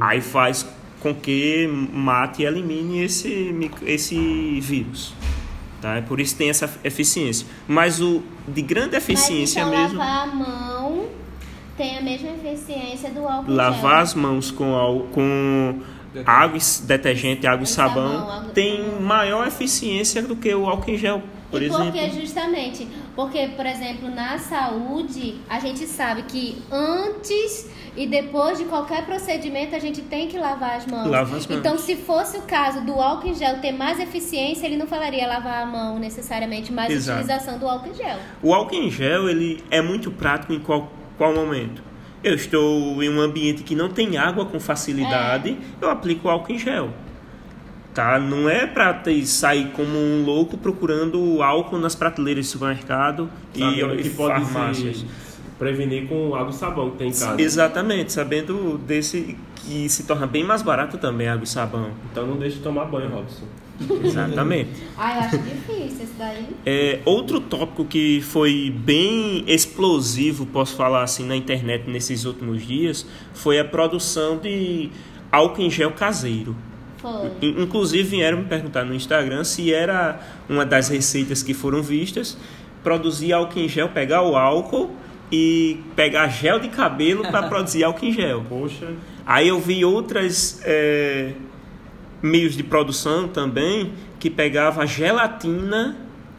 Aí 0.00 0.20
faz 0.20 0.66
com 1.00 1.14
que 1.14 1.68
mate 1.92 2.42
e 2.42 2.46
elimine 2.46 3.02
esse, 3.04 3.54
esse 3.86 4.60
vírus. 4.60 5.14
Tá? 5.80 5.96
É 5.96 6.00
por 6.00 6.18
isso 6.20 6.36
tem 6.36 6.50
essa 6.50 6.68
eficiência. 6.82 7.46
Mas 7.66 8.00
o 8.00 8.22
de 8.48 8.62
grande 8.62 8.96
eficiência 8.96 9.64
Mas 9.64 9.72
então 9.72 9.82
mesmo. 9.84 9.98
lavar 9.98 10.22
a 10.22 10.26
mão 10.26 11.06
tem 11.76 11.96
a 11.98 12.00
mesma 12.02 12.30
eficiência 12.30 13.10
do 13.10 13.26
álcool 13.28 13.52
em 13.52 13.54
lavar 13.54 13.80
gel. 13.92 13.98
as 14.00 14.14
mãos 14.14 14.50
com, 14.50 14.74
al- 14.74 15.06
com 15.12 15.78
água, 16.26 16.58
e 16.58 16.82
detergente, 16.86 17.46
água 17.46 17.62
e 17.62 17.66
sabão, 17.68 18.12
sabão, 18.18 18.30
água 18.30 18.50
tem 18.52 18.82
sabão. 18.84 19.00
maior 19.02 19.46
eficiência 19.46 20.20
do 20.22 20.34
que 20.34 20.52
o 20.52 20.66
álcool 20.68 20.90
em 20.90 20.98
gel, 20.98 21.22
por 21.50 21.62
e 21.62 21.66
exemplo. 21.66 21.84
porque 21.84 22.10
justamente, 22.10 22.88
porque 23.14 23.48
por 23.56 23.66
exemplo, 23.66 24.10
na 24.10 24.38
saúde, 24.38 25.36
a 25.48 25.58
gente 25.58 25.86
sabe 25.86 26.22
que 26.22 26.62
antes 26.70 27.70
e 27.96 28.06
depois 28.06 28.58
de 28.58 28.64
qualquer 28.64 29.04
procedimento 29.04 29.74
a 29.74 29.78
gente 29.78 30.02
tem 30.02 30.28
que 30.28 30.38
lavar 30.38 30.76
as 30.76 30.86
mãos. 30.86 31.08
Lava 31.08 31.36
as 31.36 31.46
mãos. 31.46 31.58
Então, 31.58 31.76
se 31.76 31.96
fosse 31.96 32.38
o 32.38 32.42
caso 32.42 32.80
do 32.82 32.92
álcool 32.92 33.28
em 33.28 33.34
gel 33.34 33.58
ter 33.58 33.72
mais 33.72 33.98
eficiência, 33.98 34.66
ele 34.66 34.76
não 34.76 34.86
falaria 34.86 35.26
lavar 35.26 35.62
a 35.62 35.66
mão 35.66 35.98
necessariamente, 35.98 36.72
mas 36.72 36.92
Exato. 36.92 37.20
utilização 37.20 37.58
do 37.58 37.66
álcool 37.66 37.90
em 37.90 37.94
gel. 37.94 38.18
O 38.42 38.54
álcool 38.54 38.76
em 38.76 38.90
gel 38.90 39.28
ele 39.28 39.64
é 39.70 39.82
muito 39.82 40.10
prático 40.10 40.52
em 40.52 40.60
qual, 40.60 40.92
qual 41.16 41.34
momento. 41.34 41.82
Eu 42.22 42.34
estou 42.34 43.02
em 43.02 43.08
um 43.08 43.20
ambiente 43.20 43.62
que 43.62 43.74
não 43.74 43.88
tem 43.88 44.16
água 44.16 44.44
com 44.46 44.60
facilidade, 44.60 45.56
eu 45.80 45.90
aplico 45.90 46.28
álcool 46.28 46.52
em 46.52 46.58
gel. 46.58 46.90
Tá? 47.98 48.16
Não 48.16 48.48
é 48.48 48.64
para 48.64 48.94
ter- 48.94 49.26
sair 49.26 49.72
como 49.72 49.98
um 49.98 50.22
louco 50.24 50.56
procurando 50.56 51.42
álcool 51.42 51.78
nas 51.78 51.96
prateleiras 51.96 52.44
de 52.44 52.52
supermercado 52.52 53.28
e, 53.52 53.58
Sabendo 53.58 53.94
e 53.98 54.02
que 54.04 54.10
pode 54.10 54.44
farmácias. 54.44 54.98
se 54.98 55.06
prevenir 55.58 56.06
com 56.06 56.32
água 56.32 56.50
e 56.50 56.54
sabão 56.54 56.90
que 56.92 56.98
tem 56.98 57.08
em 57.08 57.12
casa. 57.12 57.42
Exatamente, 57.42 58.12
sabendo 58.12 58.78
desse 58.86 59.36
que 59.56 59.88
se 59.88 60.04
torna 60.04 60.28
bem 60.28 60.44
mais 60.44 60.62
barato 60.62 60.96
também 60.96 61.26
água 61.26 61.42
e 61.42 61.48
sabão. 61.48 61.90
Então 62.12 62.24
não 62.24 62.36
deixe 62.36 62.58
de 62.58 62.62
tomar 62.62 62.84
banho, 62.84 63.10
Robson. 63.10 63.46
Exatamente. 64.04 64.70
Ah, 64.96 65.14
eu 65.16 65.20
acho 65.22 65.38
difícil 65.38 66.04
isso 66.04 66.14
daí. 66.16 66.46
É, 66.64 67.00
outro 67.04 67.40
tópico 67.40 67.84
que 67.84 68.20
foi 68.20 68.72
bem 68.76 69.42
explosivo, 69.48 70.46
posso 70.46 70.76
falar 70.76 71.02
assim, 71.02 71.26
na 71.26 71.34
internet 71.34 71.90
nesses 71.90 72.24
últimos 72.24 72.64
dias, 72.64 73.04
foi 73.34 73.58
a 73.58 73.64
produção 73.64 74.38
de 74.38 74.88
álcool 75.32 75.62
em 75.62 75.70
gel 75.70 75.90
caseiro. 75.90 76.54
Foi. 76.98 77.30
In- 77.40 77.62
Inclusive 77.62 78.02
vieram 78.08 78.38
me 78.38 78.44
perguntar 78.44 78.84
no 78.84 78.94
Instagram 78.94 79.44
se 79.44 79.72
era 79.72 80.18
uma 80.48 80.64
das 80.66 80.88
receitas 80.88 81.42
que 81.42 81.54
foram 81.54 81.82
vistas 81.82 82.36
produzir 82.82 83.32
álcool 83.32 83.58
em 83.60 83.68
gel, 83.68 83.88
pegar 83.88 84.22
o 84.22 84.36
álcool 84.36 84.90
e 85.30 85.80
pegar 85.96 86.28
gel 86.28 86.58
de 86.58 86.68
cabelo 86.68 87.22
para 87.30 87.42
produzir 87.48 87.84
álcool 87.84 88.06
em 88.06 88.12
gel. 88.12 88.44
Poxa, 88.48 88.86
Aí 89.26 89.48
eu 89.48 89.60
vi 89.60 89.84
outras 89.84 90.60
é, 90.64 91.32
meios 92.22 92.54
de 92.56 92.62
produção 92.62 93.28
também 93.28 93.92
que 94.18 94.30
pegava 94.30 94.86
gelatina 94.86 95.96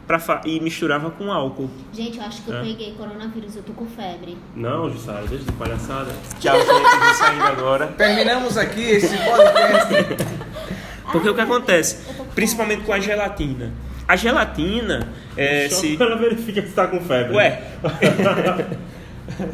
pra 0.08 0.40
e 0.44 0.58
misturava 0.58 1.08
com 1.12 1.30
álcool. 1.30 1.70
Gente, 1.92 2.18
eu 2.18 2.24
acho 2.24 2.42
que 2.42 2.50
eu 2.50 2.56
É. 2.56 2.62
peguei 2.62 2.92
coronavírus, 2.94 3.54
eu 3.54 3.62
tô 3.62 3.72
com 3.72 3.86
febre. 3.86 4.36
não, 4.56 4.90
Jussara, 4.90 5.24
deixa 5.28 5.44
de 5.44 5.52
palhaçada. 5.52 6.10
Tchau, 6.40 6.58
gente, 6.58 6.68
eu 6.68 7.00
vou 7.00 7.14
saindo 7.14 7.44
agora. 7.44 7.86
Terminamos 7.96 8.56
aqui 8.58 8.80
esse 8.82 9.16
podcast. 9.16 10.40
Porque 11.12 11.28
o 11.28 11.34
que 11.34 11.40
acontece? 11.40 11.98
Principalmente 12.34 12.82
com 12.82 12.92
a 12.92 13.00
gelatina. 13.00 13.72
A 14.08 14.16
gelatina, 14.16 15.08
é, 15.36 15.68
se... 15.68 15.96
ela 16.02 16.16
verifica 16.16 16.62
se 16.62 16.72
tá 16.72 16.86
com 16.88 17.00
febre. 17.00 17.34
Ué, 17.36 17.62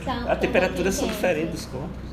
Tá, 0.04 0.24
a 0.28 0.36
temperatura 0.36 0.90
são 0.90 1.04
quente. 1.06 1.16
diferentes 1.16 1.50
dos 1.52 1.64
corpos. 1.66 2.06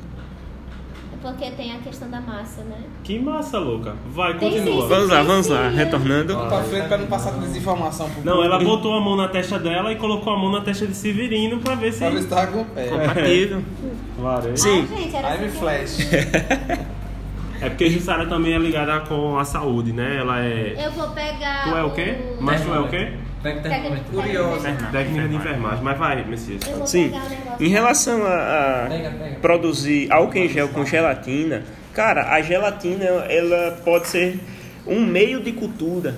É 1.12 1.16
porque 1.26 1.50
tem 1.52 1.72
a 1.72 1.78
questão 1.78 2.10
da 2.10 2.20
massa, 2.20 2.62
né? 2.62 2.76
Que 3.02 3.18
massa, 3.18 3.58
louca. 3.58 3.94
Vai, 4.10 4.36
Tem 4.36 4.50
continua. 4.50 4.82
sim, 4.82 4.88
Vamos 4.88 5.08
lá, 5.08 5.22
vamos 5.22 5.46
lá, 5.46 5.68
retornando. 5.70 6.36
Pra 6.36 6.62
frente 6.62 6.88
pra 6.88 6.98
não 6.98 7.06
passar 7.06 7.30
desinformação 7.40 8.10
pro 8.10 8.22
Não, 8.24 8.44
ela 8.44 8.58
botou 8.58 8.92
a 8.92 9.00
mão 9.00 9.16
na 9.16 9.28
testa 9.28 9.58
dela 9.58 9.90
e 9.90 9.96
colocou 9.96 10.34
a 10.34 10.38
mão 10.38 10.52
na 10.52 10.60
testa 10.60 10.86
de 10.86 10.94
Severino 10.94 11.58
pra 11.60 11.74
ver 11.74 11.92
se. 11.92 12.00
Pra 12.00 12.10
ver 12.10 12.22
se 12.22 12.28
tava 12.28 12.46
com 12.48 12.64
pé. 12.64 12.88
Compatível. 12.88 13.62
Claro, 14.20 14.50
é. 14.50 14.56
Sim. 14.56 14.86
Ah, 14.92 14.96
gente, 14.96 15.16
era 15.16 15.28
Aí 15.28 15.38
me 15.40 15.46
assim 15.46 15.58
flash. 15.58 15.98
É 17.64 17.68
porque 17.70 17.88
Jussara 17.90 18.26
também 18.26 18.54
é 18.54 18.58
ligada 18.58 19.00
com 19.00 19.38
a 19.38 19.44
saúde, 19.44 19.92
né? 19.92 20.16
Ela 20.18 20.44
é. 20.44 20.74
Eu 20.86 20.90
vou 20.92 21.08
pegar. 21.10 21.64
Tu 21.64 21.76
é 21.76 21.82
o 21.84 21.90
quê? 21.90 22.14
Mas 22.40 22.60
tu 22.62 22.72
é 22.74 22.78
o 22.80 22.88
quê? 22.88 23.12
Técnico- 23.42 24.90
Técnica 24.90 25.28
de 25.28 25.34
enfermagem. 25.36 25.84
Mas 25.84 25.98
vai, 25.98 26.24
Messias. 26.24 26.60
Sim. 26.86 27.10
o. 27.10 27.62
Em 27.64 27.68
relação 27.68 28.24
a, 28.24 28.84
a 28.84 28.86
Pega, 28.88 29.10
pega. 29.10 29.36
produzir 29.40 30.10
álcool 30.12 30.38
em 30.38 30.48
gel 30.48 30.68
com 30.70 30.84
gelatina, 30.86 31.62
cara, 31.92 32.32
a 32.32 32.40
gelatina 32.40 33.04
ela 33.04 33.72
pode 33.84 34.08
ser 34.08 34.40
um 34.86 35.04
meio 35.04 35.40
de 35.42 35.52
cultura. 35.52 36.14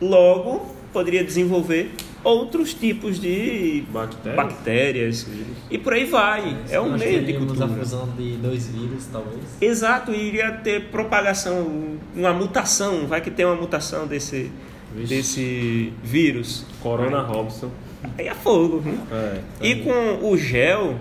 Logo, 0.00 0.74
poderia 0.92 1.24
desenvolver 1.24 1.92
outros 2.28 2.74
tipos 2.74 3.18
de 3.20 3.82
Bactéria? 3.92 4.36
bactérias 4.36 5.26
e 5.70 5.78
por 5.78 5.92
aí 5.92 6.04
vai. 6.04 6.56
É 6.70 6.80
um 6.80 6.90
Nós 6.90 7.00
meio 7.00 7.20
de 7.20 7.26
teríamos 7.26 7.52
a 7.60 7.66
cultura. 7.66 7.84
fusão 7.84 8.08
de 8.16 8.36
dois 8.36 8.68
vírus, 8.68 9.06
talvez. 9.10 9.40
Exato, 9.60 10.12
e 10.12 10.28
iria 10.28 10.52
ter 10.52 10.86
propagação, 10.90 11.98
uma 12.14 12.32
mutação, 12.32 13.06
vai 13.06 13.20
que 13.20 13.30
tem 13.30 13.44
uma 13.46 13.56
mutação 13.56 14.06
desse, 14.06 14.50
Vixe. 14.94 15.14
desse 15.14 15.92
vírus. 16.02 16.64
Corona 16.82 17.22
Robson. 17.22 17.70
Aí 18.16 18.28
é 18.28 18.34
fogo. 18.34 18.82
É. 19.10 19.40
E 19.60 19.76
com 19.76 20.28
o 20.30 20.36
gel 20.36 20.96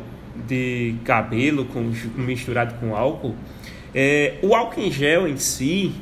de 0.47 0.95
cabelo 1.03 1.65
com, 1.65 1.91
misturado 2.15 2.75
com 2.79 2.95
álcool, 2.95 3.35
é, 3.93 4.35
o 4.41 4.55
álcool 4.55 4.81
em 4.81 4.91
gel 4.91 5.27
em 5.27 5.37
si, 5.37 5.93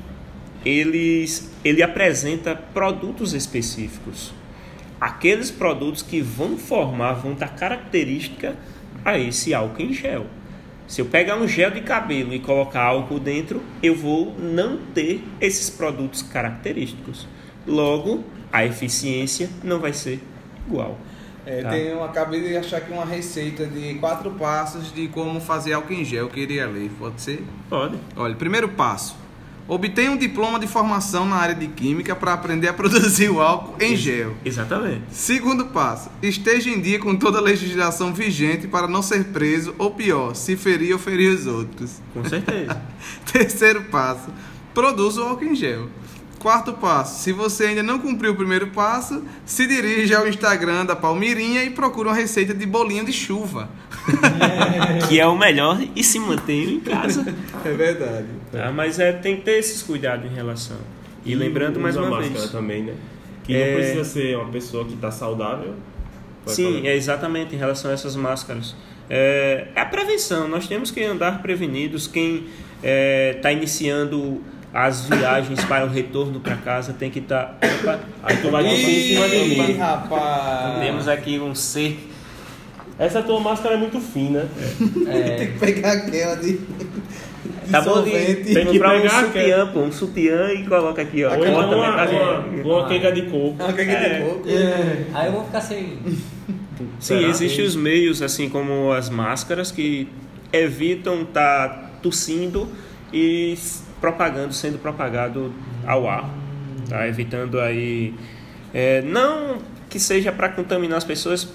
eles, 0.65 1.51
ele 1.63 1.81
apresenta 1.83 2.55
produtos 2.55 3.33
específicos. 3.33 4.33
Aqueles 4.99 5.51
produtos 5.51 6.01
que 6.01 6.21
vão 6.21 6.57
formar, 6.57 7.13
vão 7.13 7.33
dar 7.33 7.49
característica 7.55 8.55
a 9.03 9.17
esse 9.19 9.53
álcool 9.53 9.81
em 9.83 9.93
gel. 9.93 10.25
Se 10.87 11.01
eu 11.01 11.05
pegar 11.05 11.35
um 11.35 11.47
gel 11.47 11.71
de 11.71 11.81
cabelo 11.81 12.33
e 12.33 12.39
colocar 12.39 12.83
álcool 12.83 13.19
dentro, 13.19 13.61
eu 13.81 13.95
vou 13.95 14.35
não 14.39 14.77
ter 14.93 15.23
esses 15.41 15.69
produtos 15.69 16.21
característicos. 16.21 17.27
Logo, 17.67 18.23
a 18.51 18.63
eficiência 18.63 19.49
não 19.63 19.79
vai 19.79 19.93
ser 19.93 20.21
igual. 20.67 20.97
É, 21.45 21.61
Tá. 21.61 21.69
tem, 21.71 21.81
eu 21.87 22.03
acabei 22.03 22.41
de 22.41 22.55
achar 22.57 22.77
aqui 22.77 22.91
uma 22.91 23.05
receita 23.05 23.65
de 23.65 23.95
quatro 23.95 24.31
passos 24.31 24.93
de 24.93 25.07
como 25.07 25.39
fazer 25.39 25.73
álcool 25.73 25.93
em 25.93 26.05
gel. 26.05 26.25
Eu 26.25 26.29
queria 26.29 26.65
ler, 26.67 26.89
pode 26.97 27.21
ser? 27.21 27.43
Pode. 27.69 27.97
Olha, 28.15 28.35
primeiro 28.35 28.69
passo. 28.69 29.15
Obtenha 29.67 30.11
um 30.11 30.17
diploma 30.17 30.59
de 30.59 30.67
formação 30.67 31.25
na 31.25 31.37
área 31.37 31.55
de 31.55 31.67
química 31.67 32.15
para 32.15 32.33
aprender 32.33 32.67
a 32.67 32.73
produzir 32.75 33.29
o 33.29 33.41
álcool 33.41 33.75
em 33.79 33.95
gel. 33.95 34.35
Exatamente. 34.45 35.03
Segundo 35.11 35.65
passo. 35.67 36.11
Esteja 36.21 36.69
em 36.69 36.79
dia 36.79 36.99
com 36.99 37.15
toda 37.15 37.39
a 37.39 37.41
legislação 37.41 38.13
vigente 38.13 38.67
para 38.67 38.87
não 38.87 39.01
ser 39.01 39.25
preso 39.25 39.73
ou 39.79 39.89
pior, 39.89 40.35
se 40.35 40.55
ferir 40.55 40.93
ou 40.93 40.99
ferir 40.99 41.33
os 41.33 41.47
outros. 41.47 41.99
Com 42.13 42.23
certeza. 42.23 42.79
Terceiro 43.31 43.85
passo. 43.85 44.29
Produza 44.71 45.21
o 45.21 45.29
álcool 45.29 45.45
em 45.45 45.55
gel. 45.55 45.89
Quarto 46.37 46.73
passo. 46.73 47.23
Se 47.23 47.31
você 47.31 47.65
ainda 47.65 47.81
não 47.81 47.97
cumpriu 47.97 48.33
o 48.33 48.35
primeiro 48.35 48.67
passo, 48.67 49.23
se 49.47 49.65
dirija 49.65 50.19
ao 50.19 50.27
Instagram 50.27 50.85
da 50.85 50.95
Palmirinha 50.95 51.63
e 51.63 51.71
procure 51.71 52.07
uma 52.07 52.15
receita 52.15 52.53
de 52.53 52.67
bolinho 52.67 53.03
de 53.03 53.11
chuva. 53.11 53.67
Que 55.07 55.19
é 55.19 55.25
o 55.27 55.37
melhor 55.37 55.79
e 55.95 56.03
se 56.03 56.19
mantenha 56.19 56.71
em 56.71 56.79
casa. 56.79 57.25
É 57.63 57.71
verdade. 57.71 58.25
Tá? 58.51 58.71
Mas 58.71 58.99
é, 58.99 59.11
tem 59.11 59.35
que 59.37 59.41
ter 59.43 59.57
esses 59.59 59.81
cuidados 59.81 60.29
em 60.29 60.33
relação. 60.33 60.77
E 61.25 61.33
lembrando 61.35 61.79
mais 61.79 61.95
uma 61.97 62.09
máscara 62.09 62.39
vez. 62.39 62.51
também, 62.51 62.83
né? 62.83 62.93
Que 63.43 63.55
É. 63.55 63.67
não 63.71 63.75
precisa 63.79 64.03
ser 64.03 64.37
uma 64.37 64.49
pessoa 64.51 64.85
que 64.85 64.93
está 64.93 65.11
saudável. 65.11 65.73
Sim, 66.45 66.75
fazer. 66.75 66.87
é 66.87 66.95
exatamente 66.95 67.55
em 67.55 67.57
relação 67.57 67.89
a 67.89 67.93
essas 67.93 68.15
máscaras. 68.15 68.75
É, 69.09 69.67
é 69.75 69.81
a 69.81 69.85
prevenção, 69.85 70.47
nós 70.47 70.67
temos 70.67 70.91
que 70.91 71.03
andar 71.03 71.41
prevenidos. 71.41 72.07
Quem 72.07 72.45
está 73.35 73.51
iniciando 73.51 74.41
as 74.73 75.05
viagens 75.07 75.63
para 75.65 75.85
o 75.85 75.89
retorno 75.89 76.39
para 76.39 76.55
casa 76.57 76.93
tem 76.93 77.09
que 77.09 77.19
estar. 77.19 77.57
Aí 78.21 78.37
tu 78.37 78.49
vai 78.51 78.65
em 78.67 78.75
cima 78.75 79.27
de 79.29 79.35
Ih, 79.35 79.57
mim. 79.61 79.77
rapaz. 79.77 80.79
Temos 80.83 81.07
aqui 81.07 81.39
um 81.39 81.55
ser. 81.55 81.97
Essa 82.97 83.21
tua 83.21 83.39
máscara 83.39 83.75
é 83.75 83.77
muito 83.77 83.99
fina. 83.99 84.47
Tem 85.37 85.47
que 85.51 85.59
pegar 85.59 85.91
aquela 85.93 86.35
de. 86.35 86.59
Tá 87.69 87.81
bom 87.81 88.03
de. 88.03 88.11
Tem 88.11 88.65
que 88.65 88.73
comprar 88.73 88.95
um 89.01 89.09
sutiã, 89.09 89.67
pô, 89.67 89.79
um 89.81 89.91
sutiã 89.91 90.51
e 90.53 90.63
coloca 90.65 91.01
aqui, 91.01 91.23
ó. 91.25 91.31
Ou 91.35 91.45
então 91.45 91.53
Corta, 91.55 91.75
uma, 91.75 92.05
né? 92.05 92.61
uma, 92.63 92.79
uma 92.79 92.87
quenga 92.87 93.11
de 93.11 93.23
coco. 93.23 93.55
Ah, 93.59 93.73
que 93.73 93.81
é 93.81 93.85
que 93.85 93.91
É. 93.91 94.09
tem 94.09 94.21
pouco. 94.25 94.43
Aí 95.13 95.25
eu 95.27 95.31
vou 95.33 95.43
ficar 95.45 95.61
sem. 95.61 95.97
Sim, 96.99 97.25
existem 97.29 97.65
os 97.65 97.75
meios, 97.75 98.21
assim 98.21 98.49
como 98.49 98.91
as 98.91 99.09
máscaras, 99.09 99.71
que 99.71 100.07
evitam 100.53 101.23
estar 101.23 101.99
tossindo 102.01 102.67
e 103.11 103.57
propagando, 103.99 104.53
sendo 104.53 104.77
propagado 104.77 105.53
ao 105.85 106.07
ar. 106.07 106.29
Tá? 106.89 107.07
Evitando 107.07 107.59
aí. 107.59 108.13
é, 108.73 109.01
não 109.01 109.57
que 109.89 109.99
seja 109.99 110.31
para 110.31 110.49
contaminar 110.49 110.97
as 110.97 111.03
pessoas, 111.05 111.47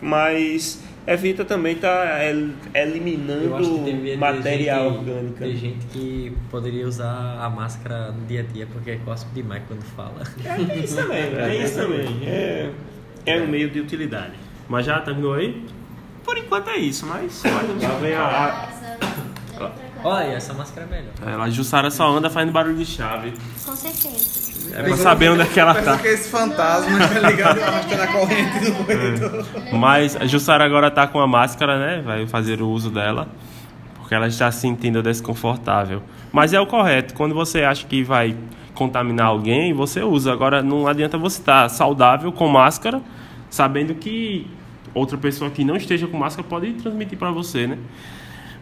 mas 0.00 0.82
evita 1.06 1.44
também 1.44 1.74
estar 1.74 2.22
Eu 2.24 2.50
eliminando 2.74 3.84
ter 3.84 4.16
matéria 4.16 4.76
gente, 4.76 4.86
orgânica. 4.86 5.44
Tem 5.44 5.56
gente 5.56 5.86
que 5.86 6.32
poderia 6.50 6.86
usar 6.86 7.38
a 7.40 7.50
máscara 7.50 8.12
no 8.12 8.26
dia 8.26 8.40
a 8.40 8.44
dia 8.44 8.66
porque 8.72 8.96
cospe 9.04 9.30
demais 9.34 9.62
quando 9.66 9.82
fala. 9.82 10.22
É 10.44 10.78
isso 10.78 10.96
também, 10.96 11.18
é 11.18 11.64
isso 11.64 11.74
também. 11.74 12.26
É, 12.26 12.70
é 13.26 13.42
um 13.42 13.46
meio 13.46 13.70
de 13.70 13.80
utilidade. 13.80 14.34
Mas 14.68 14.86
já 14.86 15.00
terminou 15.00 15.34
aí? 15.34 15.64
Por 16.24 16.36
enquanto 16.38 16.70
é 16.70 16.76
isso, 16.76 17.06
mas 17.06 17.42
podemos 17.42 17.82
Lá 17.82 17.98
vem 17.98 18.14
a. 18.14 18.68
Olha, 20.02 20.32
essa 20.32 20.54
máscara 20.54 20.86
é 20.86 20.90
melhor. 20.90 21.12
ela, 21.20 21.44
a 21.44 21.50
Jussara 21.50 21.90
só 21.90 22.08
anda 22.08 22.30
fazendo 22.30 22.52
barulho 22.52 22.76
de 22.76 22.86
chave. 22.86 23.34
Com 23.64 23.76
certeza. 23.76 24.49
É 24.74 24.82
pra 24.82 24.96
saber 24.96 25.30
onde 25.30 25.42
é 25.42 25.46
que 25.46 25.58
ela 25.60 25.74
Pensa 25.74 25.92
tá. 25.92 25.98
que 25.98 26.08
é 26.08 26.12
esse 26.12 26.28
fantasma 26.28 26.98
tá 27.08 27.18
ligado 27.28 27.60
arrastando 27.62 28.02
a 28.02 28.06
corrente 28.06 28.58
do 28.64 28.72
corredor. 28.84 29.46
Mas 29.72 30.16
a 30.16 30.26
Jussara 30.26 30.64
agora 30.64 30.90
tá 30.90 31.06
com 31.06 31.20
a 31.20 31.26
máscara, 31.26 31.78
né? 31.78 32.02
Vai 32.04 32.26
fazer 32.26 32.60
o 32.62 32.68
uso 32.68 32.90
dela. 32.90 33.28
Porque 33.96 34.14
ela 34.14 34.26
está 34.28 34.50
se 34.50 34.60
sentindo 34.60 35.02
desconfortável. 35.02 36.02
Mas 36.32 36.52
é 36.52 36.60
o 36.60 36.66
correto. 36.66 37.14
Quando 37.14 37.34
você 37.34 37.62
acha 37.62 37.86
que 37.86 38.02
vai 38.02 38.36
contaminar 38.74 39.26
alguém, 39.26 39.72
você 39.72 40.02
usa. 40.02 40.32
Agora 40.32 40.62
não 40.62 40.86
adianta 40.86 41.18
você 41.18 41.40
estar 41.40 41.68
saudável 41.68 42.32
com 42.32 42.48
máscara, 42.48 43.00
sabendo 43.48 43.94
que 43.94 44.46
outra 44.94 45.16
pessoa 45.18 45.50
que 45.50 45.64
não 45.64 45.76
esteja 45.76 46.06
com 46.06 46.16
máscara 46.16 46.46
pode 46.48 46.72
transmitir 46.74 47.18
para 47.18 47.30
você, 47.30 47.66
né? 47.66 47.78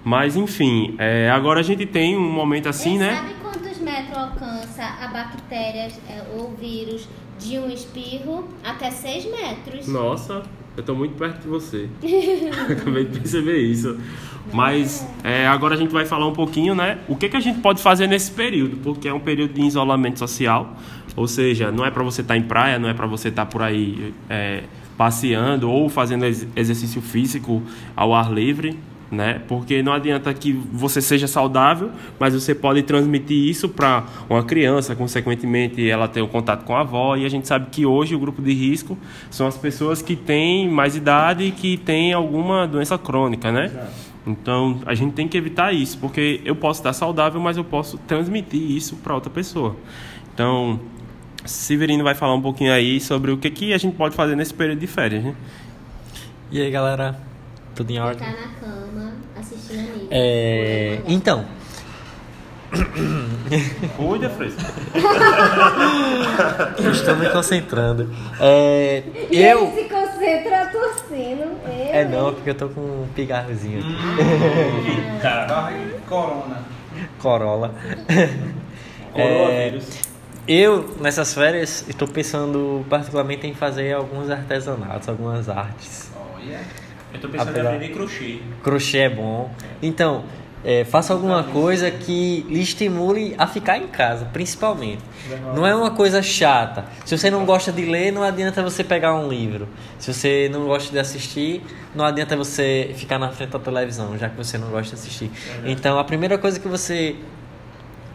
Mas 0.04 0.36
enfim, 0.36 0.94
é, 0.98 1.30
agora 1.30 1.60
a 1.60 1.62
gente 1.62 1.84
tem 1.86 2.16
um 2.16 2.30
momento 2.30 2.68
assim, 2.68 2.96
E 2.96 2.98
né? 2.98 3.16
Sabe 3.16 3.34
quantos 3.42 3.67
metros 3.88 4.16
alcança 4.18 4.82
a 5.00 5.08
bactéria 5.08 5.88
é, 6.08 6.22
ou 6.36 6.54
vírus 6.54 7.08
de 7.38 7.58
um 7.58 7.70
espirro? 7.70 8.46
Até 8.64 8.90
6 8.90 9.24
metros. 9.30 9.88
Nossa, 9.88 10.42
eu 10.76 10.82
tô 10.82 10.94
muito 10.94 11.14
perto 11.14 11.40
de 11.42 11.48
você. 11.48 11.88
Acabei 12.70 13.04
de 13.04 13.18
perceber 13.18 13.58
isso. 13.58 13.98
Mas 14.52 15.06
é, 15.24 15.46
agora 15.46 15.74
a 15.74 15.78
gente 15.78 15.92
vai 15.92 16.04
falar 16.06 16.26
um 16.26 16.32
pouquinho, 16.32 16.74
né? 16.74 16.98
O 17.08 17.16
que, 17.16 17.28
que 17.28 17.36
a 17.36 17.40
gente 17.40 17.60
pode 17.60 17.82
fazer 17.82 18.06
nesse 18.06 18.30
período? 18.30 18.76
Porque 18.78 19.08
é 19.08 19.12
um 19.12 19.20
período 19.20 19.52
de 19.54 19.62
isolamento 19.62 20.18
social. 20.18 20.76
Ou 21.16 21.26
seja, 21.26 21.70
não 21.72 21.84
é 21.84 21.90
para 21.90 22.02
você 22.02 22.20
estar 22.22 22.36
em 22.36 22.42
praia, 22.42 22.78
não 22.78 22.88
é 22.88 22.94
para 22.94 23.06
você 23.06 23.28
estar 23.28 23.46
por 23.46 23.62
aí 23.62 24.14
é, 24.30 24.62
passeando 24.96 25.70
ou 25.70 25.88
fazendo 25.88 26.24
ex- 26.24 26.46
exercício 26.56 27.02
físico 27.02 27.62
ao 27.96 28.14
ar 28.14 28.32
livre. 28.32 28.78
Né? 29.10 29.40
Porque 29.48 29.82
não 29.82 29.94
adianta 29.94 30.34
que 30.34 30.52
você 30.52 31.00
seja 31.00 31.26
saudável, 31.26 31.90
mas 32.18 32.34
você 32.34 32.54
pode 32.54 32.82
transmitir 32.82 33.48
isso 33.48 33.66
para 33.66 34.04
uma 34.28 34.42
criança, 34.42 34.94
consequentemente 34.94 35.88
ela 35.88 36.06
tem 36.06 36.22
o 36.22 36.28
contato 36.28 36.64
com 36.64 36.76
a 36.76 36.80
avó, 36.80 37.16
e 37.16 37.24
a 37.24 37.28
gente 37.30 37.48
sabe 37.48 37.68
que 37.70 37.86
hoje 37.86 38.14
o 38.14 38.18
grupo 38.18 38.42
de 38.42 38.52
risco 38.52 38.98
são 39.30 39.46
as 39.46 39.56
pessoas 39.56 40.02
que 40.02 40.14
têm 40.14 40.68
mais 40.68 40.94
idade 40.94 41.44
e 41.44 41.50
que 41.50 41.78
têm 41.78 42.12
alguma 42.12 42.66
doença 42.66 42.98
crônica, 42.98 43.50
né? 43.50 43.72
Então 44.26 44.80
a 44.84 44.94
gente 44.94 45.14
tem 45.14 45.26
que 45.26 45.38
evitar 45.38 45.72
isso, 45.72 45.96
porque 45.98 46.42
eu 46.44 46.54
posso 46.54 46.80
estar 46.80 46.92
saudável, 46.92 47.40
mas 47.40 47.56
eu 47.56 47.64
posso 47.64 47.96
transmitir 47.96 48.60
isso 48.60 48.96
para 48.96 49.14
outra 49.14 49.30
pessoa. 49.30 49.74
Então, 50.34 50.78
Severino 51.46 52.04
vai 52.04 52.14
falar 52.14 52.34
um 52.34 52.42
pouquinho 52.42 52.72
aí 52.72 53.00
sobre 53.00 53.32
o 53.32 53.38
que, 53.38 53.50
que 53.50 53.72
a 53.72 53.78
gente 53.78 53.96
pode 53.96 54.14
fazer 54.14 54.36
nesse 54.36 54.52
período 54.52 54.80
de 54.80 54.86
férias, 54.86 55.24
né? 55.24 55.34
E 56.50 56.60
aí, 56.60 56.70
galera? 56.70 57.18
Tudo 57.78 57.92
em 57.92 58.00
ordem? 58.00 58.26
Ficar 58.26 58.40
na 58.42 58.48
cama, 58.54 59.12
assistindo 59.38 59.78
anime. 59.88 60.08
É, 60.10 60.98
então, 61.06 61.44
Cuida, 63.96 64.28
Fresco. 64.30 64.60
estou 66.92 67.16
me 67.16 67.30
concentrando. 67.30 68.10
É, 68.40 69.04
E 69.30 69.36
ele 69.36 69.52
eu. 69.52 69.72
se 69.72 69.84
concentra 69.84 70.66
tossindo. 70.72 71.42
Eu, 71.42 71.58
É 71.92 72.04
não, 72.04 72.34
porque 72.34 72.50
eu 72.50 72.54
tô 72.56 72.68
com 72.68 72.80
um 72.80 73.08
pigarrozinho 73.14 73.78
aqui. 73.78 73.96
Corona. 76.08 76.62
Corolla. 77.20 77.74
Coronavírus. 79.12 80.08
Eu, 80.48 80.96
nessas 81.00 81.32
férias, 81.32 81.84
estou 81.88 82.08
pensando 82.08 82.84
particularmente 82.90 83.46
em 83.46 83.54
fazer 83.54 83.92
alguns 83.94 84.30
artesanatos, 84.30 85.08
algumas 85.08 85.48
artes. 85.48 86.10
Olha. 86.34 86.60
Eu 87.12 87.20
tô 87.20 87.28
pensando 87.28 87.48
Apesar- 87.50 87.72
em 87.72 87.76
aprender 87.76 87.92
crochê. 87.94 88.38
Crochê 88.62 88.98
é 88.98 89.08
bom. 89.10 89.50
Então, 89.82 90.24
é, 90.64 90.84
faça 90.84 91.12
alguma 91.12 91.44
coisa 91.44 91.90
que 91.90 92.44
lhe 92.48 92.60
estimule 92.60 93.34
a 93.38 93.46
ficar 93.46 93.78
em 93.78 93.86
casa, 93.86 94.24
principalmente. 94.26 95.02
Não 95.54 95.66
é 95.66 95.74
uma 95.74 95.90
coisa 95.92 96.20
chata. 96.22 96.84
Se 97.04 97.16
você 97.16 97.30
não 97.30 97.44
gosta 97.44 97.70
de 97.70 97.84
ler, 97.84 98.10
não 98.12 98.22
adianta 98.22 98.62
você 98.62 98.82
pegar 98.82 99.14
um 99.14 99.28
livro. 99.28 99.68
Se 99.98 100.12
você 100.12 100.48
não 100.52 100.66
gosta 100.66 100.90
de 100.90 100.98
assistir, 100.98 101.62
não 101.94 102.04
adianta 102.04 102.36
você 102.36 102.92
ficar 102.96 103.18
na 103.18 103.30
frente 103.30 103.50
da 103.50 103.58
televisão, 103.58 104.18
já 104.18 104.28
que 104.28 104.36
você 104.36 104.58
não 104.58 104.68
gosta 104.68 104.94
de 104.96 105.00
assistir. 105.00 105.30
Então, 105.64 105.98
a 105.98 106.04
primeira 106.04 106.36
coisa 106.36 106.58
que 106.58 106.68
você 106.68 107.14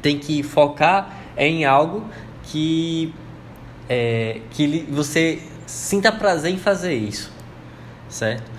tem 0.02 0.20
que 0.20 0.44
focar 0.44 1.18
é 1.38 1.48
em 1.48 1.64
algo 1.66 2.06
que 2.44 3.14
é, 3.90 4.42
que 4.52 4.86
você 4.90 5.40
sinta 5.66 6.12
prazer 6.12 6.52
em 6.52 6.58
fazer 6.58 6.94
isso, 6.94 7.32
certo? 8.10 8.52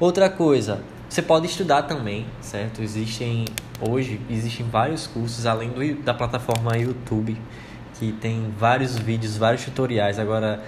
Outra 0.00 0.28
coisa, 0.28 0.80
você 1.08 1.22
pode 1.22 1.46
estudar 1.46 1.82
também, 1.82 2.26
certo? 2.40 2.82
Existem 2.82 3.44
hoje 3.80 4.20
existem 4.30 4.66
vários 4.66 5.06
cursos 5.06 5.46
além 5.46 5.68
do, 5.70 5.94
da 6.02 6.12
plataforma 6.14 6.76
YouTube 6.76 7.36
que 7.98 8.12
tem 8.12 8.52
vários 8.58 8.96
vídeos, 8.98 9.36
vários 9.36 9.64
tutoriais. 9.64 10.18
Agora 10.18 10.62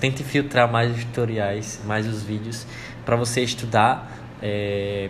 tente 0.00 0.22
filtrar 0.22 0.70
mais 0.70 0.96
os 0.96 1.04
tutoriais, 1.04 1.80
mais 1.84 2.06
os 2.06 2.22
vídeos 2.22 2.64
para 3.04 3.16
você 3.16 3.40
estudar 3.42 4.12
é, 4.40 5.08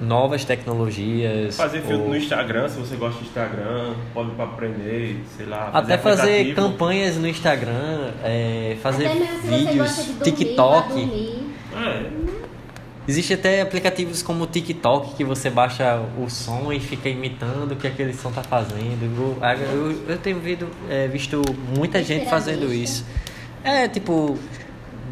novas 0.00 0.44
tecnologias. 0.44 1.56
Fazer 1.56 1.80
filtro 1.80 2.02
ou- 2.04 2.08
no 2.10 2.16
Instagram, 2.16 2.68
se 2.68 2.78
você 2.78 2.94
gosta 2.94 3.18
de 3.20 3.26
Instagram, 3.26 3.94
pode 4.14 4.30
para 4.32 4.44
aprender, 4.44 5.24
sei 5.36 5.46
lá. 5.46 5.70
Até 5.74 5.98
fazer 5.98 6.40
aplicativo. 6.42 6.54
campanhas 6.70 7.16
no 7.16 7.26
Instagram, 7.26 8.12
é, 8.22 8.76
fazer 8.80 9.06
Até 9.06 9.14
mesmo 9.18 9.40
se 9.40 9.46
você 9.48 9.56
vídeos, 9.56 9.76
gosta 9.76 10.02
de 10.04 10.12
dormir, 10.12 10.32
TikTok. 10.36 10.88
dormir. 10.88 11.46
É, 11.76 12.35
Existe 13.08 13.34
até 13.34 13.60
aplicativos 13.60 14.22
como 14.22 14.44
o 14.44 14.46
TikTok 14.46 15.14
que 15.14 15.24
você 15.24 15.48
baixa 15.48 16.00
o 16.18 16.28
som 16.28 16.72
e 16.72 16.80
fica 16.80 17.08
imitando 17.08 17.72
o 17.72 17.76
que 17.76 17.86
aquele 17.86 18.12
som 18.12 18.32
tá 18.32 18.42
fazendo. 18.42 19.04
Eu, 19.04 19.38
eu, 19.60 20.08
eu 20.08 20.18
tenho 20.18 20.40
visto, 20.40 20.68
é, 20.90 21.06
visto 21.06 21.40
muita 21.76 22.02
gente 22.02 22.28
fazendo 22.28 22.72
isso. 22.72 23.04
É 23.62 23.86
tipo 23.86 24.36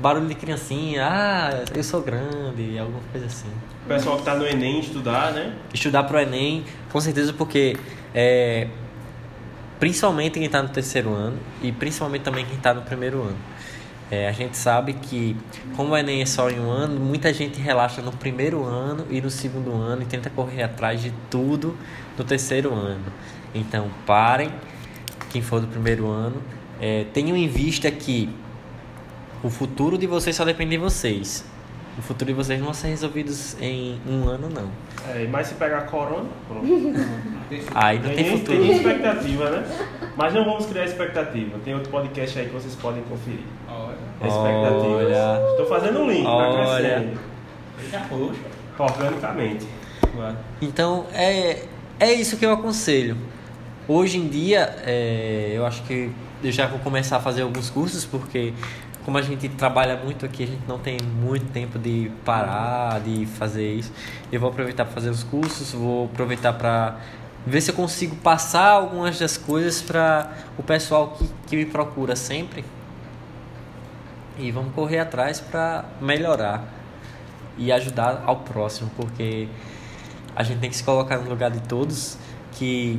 barulho 0.00 0.26
de 0.26 0.34
criancinha, 0.34 1.06
ah, 1.08 1.64
eu 1.74 1.82
sou 1.82 2.02
grande, 2.02 2.78
alguma 2.78 3.00
coisa 3.10 3.26
assim. 3.26 3.48
o 3.84 3.88
pessoal 3.88 4.18
que 4.18 4.24
tá 4.24 4.34
no 4.34 4.46
Enem 4.46 4.80
estudar, 4.80 5.32
né? 5.32 5.54
Estudar 5.72 6.02
pro 6.02 6.18
Enem, 6.18 6.64
com 6.92 7.00
certeza 7.00 7.32
porque 7.32 7.76
é, 8.14 8.68
principalmente 9.78 10.34
quem 10.34 10.44
está 10.44 10.62
no 10.62 10.68
terceiro 10.68 11.12
ano 11.14 11.38
e 11.62 11.72
principalmente 11.72 12.22
também 12.22 12.44
quem 12.44 12.56
está 12.56 12.74
no 12.74 12.82
primeiro 12.82 13.22
ano. 13.22 13.36
É, 14.14 14.28
a 14.28 14.32
gente 14.32 14.56
sabe 14.56 14.92
que, 14.92 15.36
como 15.76 15.92
o 15.92 15.96
Enem 15.96 16.22
é 16.22 16.26
só 16.26 16.48
em 16.48 16.60
um 16.60 16.70
ano, 16.70 17.00
muita 17.00 17.34
gente 17.34 17.60
relaxa 17.60 18.00
no 18.00 18.12
primeiro 18.12 18.62
ano 18.62 19.04
e 19.10 19.20
no 19.20 19.28
segundo 19.28 19.72
ano 19.72 20.02
e 20.02 20.04
tenta 20.04 20.30
correr 20.30 20.62
atrás 20.62 21.02
de 21.02 21.12
tudo 21.28 21.76
no 22.16 22.22
terceiro 22.22 22.72
ano. 22.72 23.12
Então, 23.52 23.90
parem, 24.06 24.52
quem 25.30 25.42
for 25.42 25.60
do 25.60 25.66
primeiro 25.66 26.06
ano, 26.06 26.40
é, 26.80 27.06
tenham 27.12 27.36
em 27.36 27.48
vista 27.48 27.90
que 27.90 28.30
o 29.42 29.50
futuro 29.50 29.98
de 29.98 30.06
vocês 30.06 30.36
só 30.36 30.44
depende 30.44 30.70
de 30.70 30.78
vocês. 30.78 31.44
O 31.98 32.02
futuro 32.02 32.30
de 32.30 32.36
vocês 32.36 32.60
não 32.60 32.66
vai 32.66 32.74
ser 32.76 32.86
resolvido 32.86 33.32
em 33.60 34.00
um 34.06 34.28
ano, 34.28 34.48
não. 34.48 34.70
É, 35.08 35.26
mas 35.30 35.48
se 35.48 35.54
pegar 35.54 35.82
corona, 35.82 36.28
pronto. 36.48 36.66
Ainda 37.74 38.08
Tem, 38.08 38.16
tem 38.16 38.24
tem 38.24 38.38
futuro. 38.38 38.58
nem 38.58 38.72
expectativa, 38.72 39.50
né? 39.50 39.64
Mas 40.16 40.32
não 40.32 40.44
vamos 40.44 40.66
criar 40.66 40.84
expectativa. 40.84 41.58
Tem 41.64 41.74
outro 41.74 41.90
podcast 41.90 42.38
aí 42.38 42.46
que 42.46 42.52
vocês 42.52 42.74
podem 42.74 43.02
conferir. 43.02 43.40
Expectativas. 44.22 45.06
Olha. 45.06 45.50
Estou 45.50 45.66
fazendo 45.66 46.00
um 46.00 46.10
link, 46.10 46.24
tá 46.24 46.30
Olha. 46.30 46.76
crescendo. 46.78 47.20
Organicamente. 48.78 49.66
Então 50.60 51.06
é, 51.12 51.64
é 52.00 52.12
isso 52.12 52.36
que 52.36 52.46
eu 52.46 52.52
aconselho. 52.52 53.16
Hoje 53.86 54.18
em 54.18 54.28
dia, 54.28 54.74
é, 54.86 55.52
eu 55.54 55.66
acho 55.66 55.82
que 55.82 56.10
eu 56.42 56.52
já 56.52 56.66
vou 56.66 56.78
começar 56.78 57.18
a 57.18 57.20
fazer 57.20 57.42
alguns 57.42 57.68
cursos, 57.68 58.04
porque 58.04 58.52
como 59.04 59.18
a 59.18 59.22
gente 59.22 59.48
trabalha 59.50 59.96
muito 59.96 60.24
aqui, 60.24 60.44
a 60.44 60.46
gente 60.46 60.66
não 60.66 60.78
tem 60.78 60.98
muito 60.98 61.52
tempo 61.52 61.78
de 61.78 62.10
parar, 62.24 63.00
de 63.00 63.26
fazer 63.26 63.74
isso. 63.74 63.92
Eu 64.32 64.40
vou 64.40 64.50
aproveitar 64.50 64.84
para 64.84 64.94
fazer 64.94 65.10
os 65.10 65.22
cursos, 65.22 65.72
vou 65.72 66.06
aproveitar 66.06 66.54
para 66.54 66.98
ver 67.46 67.60
se 67.60 67.70
eu 67.70 67.74
consigo 67.74 68.16
passar 68.16 68.70
algumas 68.70 69.18
das 69.18 69.36
coisas 69.36 69.82
para 69.82 70.32
o 70.56 70.62
pessoal 70.62 71.10
que, 71.18 71.28
que 71.46 71.56
me 71.56 71.66
procura 71.66 72.16
sempre. 72.16 72.64
E 74.38 74.50
vamos 74.50 74.74
correr 74.74 75.00
atrás 75.00 75.38
para 75.38 75.84
melhorar 76.00 76.64
e 77.58 77.70
ajudar 77.70 78.22
ao 78.26 78.36
próximo, 78.36 78.90
porque 78.96 79.48
a 80.34 80.42
gente 80.42 80.60
tem 80.60 80.70
que 80.70 80.76
se 80.76 80.82
colocar 80.82 81.18
no 81.18 81.28
lugar 81.28 81.50
de 81.50 81.60
todos 81.60 82.16
que 82.52 82.98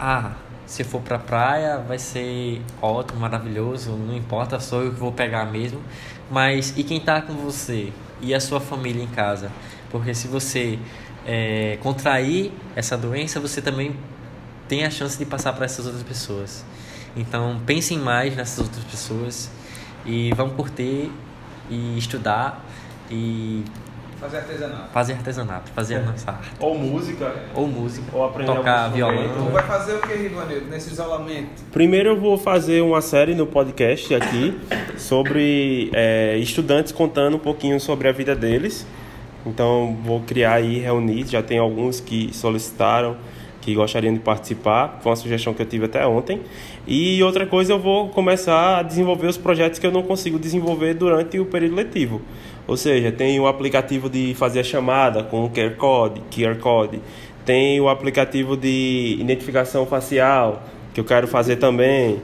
ah, 0.00 0.32
se 0.68 0.84
for 0.84 1.00
pra 1.00 1.18
praia 1.18 1.78
vai 1.78 1.98
ser 1.98 2.60
ótimo, 2.82 3.20
maravilhoso, 3.20 3.92
não 3.92 4.14
importa, 4.14 4.60
sou 4.60 4.84
eu 4.84 4.92
que 4.92 5.00
vou 5.00 5.10
pegar 5.10 5.46
mesmo, 5.46 5.80
mas 6.30 6.74
e 6.76 6.84
quem 6.84 7.00
tá 7.00 7.22
com 7.22 7.32
você 7.32 7.90
e 8.20 8.34
a 8.34 8.38
sua 8.38 8.60
família 8.60 9.02
em 9.02 9.06
casa? 9.06 9.50
Porque 9.90 10.12
se 10.12 10.28
você 10.28 10.78
é, 11.26 11.78
contrair 11.82 12.52
essa 12.76 12.98
doença, 12.98 13.40
você 13.40 13.62
também 13.62 13.96
tem 14.68 14.84
a 14.84 14.90
chance 14.90 15.16
de 15.18 15.24
passar 15.24 15.54
para 15.54 15.64
essas 15.64 15.86
outras 15.86 16.04
pessoas. 16.04 16.62
Então 17.16 17.58
pensem 17.64 17.98
mais 17.98 18.36
nessas 18.36 18.58
outras 18.58 18.84
pessoas 18.84 19.50
e 20.04 20.30
vamos 20.34 20.54
curtir 20.54 21.10
e 21.70 21.96
estudar 21.96 22.62
e 23.10 23.64
Fazer 24.20 24.38
artesanato. 24.38 24.90
fazer 24.92 25.12
artesanato, 25.12 25.70
fazer 25.72 25.94
a 25.96 26.00
nossa 26.00 26.30
arte. 26.32 26.50
Ou 26.58 26.76
música. 26.76 27.32
Ou 27.54 27.68
música, 27.68 28.06
Ou 28.12 28.24
aprender 28.24 28.52
tocar 28.52 28.88
violão. 28.88 29.28
Tu 29.32 29.52
vai 29.52 29.62
fazer 29.62 29.94
o 29.94 30.00
que, 30.00 30.12
Rivanildo, 30.12 30.66
nesse 30.66 30.90
isolamento? 30.90 31.62
Primeiro 31.70 32.08
eu 32.10 32.20
vou 32.20 32.36
fazer 32.36 32.80
uma 32.80 33.00
série 33.00 33.36
no 33.36 33.46
podcast 33.46 34.12
aqui 34.14 34.58
sobre 34.96 35.90
é, 35.94 36.36
estudantes 36.38 36.90
contando 36.90 37.36
um 37.36 37.40
pouquinho 37.40 37.78
sobre 37.78 38.08
a 38.08 38.12
vida 38.12 38.34
deles. 38.34 38.84
Então 39.46 39.96
vou 40.02 40.20
criar 40.22 40.54
aí, 40.54 40.80
reunir, 40.80 41.24
já 41.26 41.40
tem 41.40 41.58
alguns 41.58 42.00
que 42.00 42.34
solicitaram, 42.34 43.16
que 43.60 43.72
gostariam 43.72 44.12
de 44.12 44.20
participar. 44.20 44.98
Foi 45.00 45.10
uma 45.10 45.16
sugestão 45.16 45.54
que 45.54 45.62
eu 45.62 45.66
tive 45.66 45.84
até 45.84 46.04
ontem. 46.04 46.42
E 46.86 47.22
outra 47.22 47.46
coisa, 47.46 47.72
eu 47.72 47.78
vou 47.78 48.08
começar 48.08 48.78
a 48.78 48.82
desenvolver 48.82 49.28
os 49.28 49.38
projetos 49.38 49.78
que 49.78 49.86
eu 49.86 49.92
não 49.92 50.02
consigo 50.02 50.38
desenvolver 50.38 50.94
durante 50.94 51.38
o 51.38 51.46
período 51.46 51.76
letivo. 51.76 52.20
Ou 52.68 52.76
seja, 52.76 53.10
tem 53.10 53.40
o 53.40 53.46
aplicativo 53.46 54.10
de 54.10 54.34
fazer 54.34 54.60
a 54.60 54.64
chamada 54.64 55.24
com 55.24 55.42
o 55.42 55.50
QR 55.50 55.74
Code, 55.76 56.20
QR 56.30 56.54
Code. 56.58 57.00
Tem 57.42 57.80
o 57.80 57.88
aplicativo 57.88 58.58
de 58.58 59.16
identificação 59.18 59.86
facial, 59.86 60.62
que 60.92 61.00
eu 61.00 61.04
quero 61.04 61.26
fazer 61.26 61.56
também. 61.56 62.20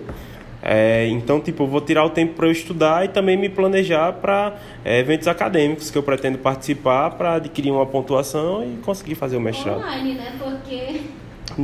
É, 0.62 1.08
então, 1.08 1.40
tipo, 1.40 1.62
eu 1.62 1.66
vou 1.66 1.80
tirar 1.80 2.04
o 2.04 2.10
tempo 2.10 2.34
para 2.34 2.46
eu 2.46 2.52
estudar 2.52 3.06
e 3.06 3.08
também 3.08 3.38
me 3.38 3.48
planejar 3.48 4.12
para 4.12 4.54
eventos 4.84 5.26
acadêmicos 5.26 5.90
que 5.90 5.96
eu 5.96 6.02
pretendo 6.02 6.36
participar 6.36 7.12
para 7.12 7.34
adquirir 7.34 7.70
uma 7.70 7.86
pontuação 7.86 8.62
e 8.62 8.76
conseguir 8.82 9.14
fazer 9.14 9.38
o 9.38 9.40
mestrado. 9.40 9.78
Online, 9.78 10.14
né? 10.14 10.32
Porque. 10.38 11.00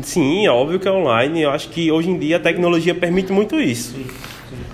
Sim, 0.02 0.46
é 0.46 0.50
óbvio 0.50 0.80
que 0.80 0.88
é 0.88 0.90
online. 0.90 1.42
Eu 1.42 1.50
acho 1.50 1.68
que 1.68 1.92
hoje 1.92 2.08
em 2.08 2.18
dia 2.18 2.36
a 2.36 2.40
tecnologia 2.40 2.94
permite 2.94 3.30
muito 3.30 3.60
isso. 3.60 3.94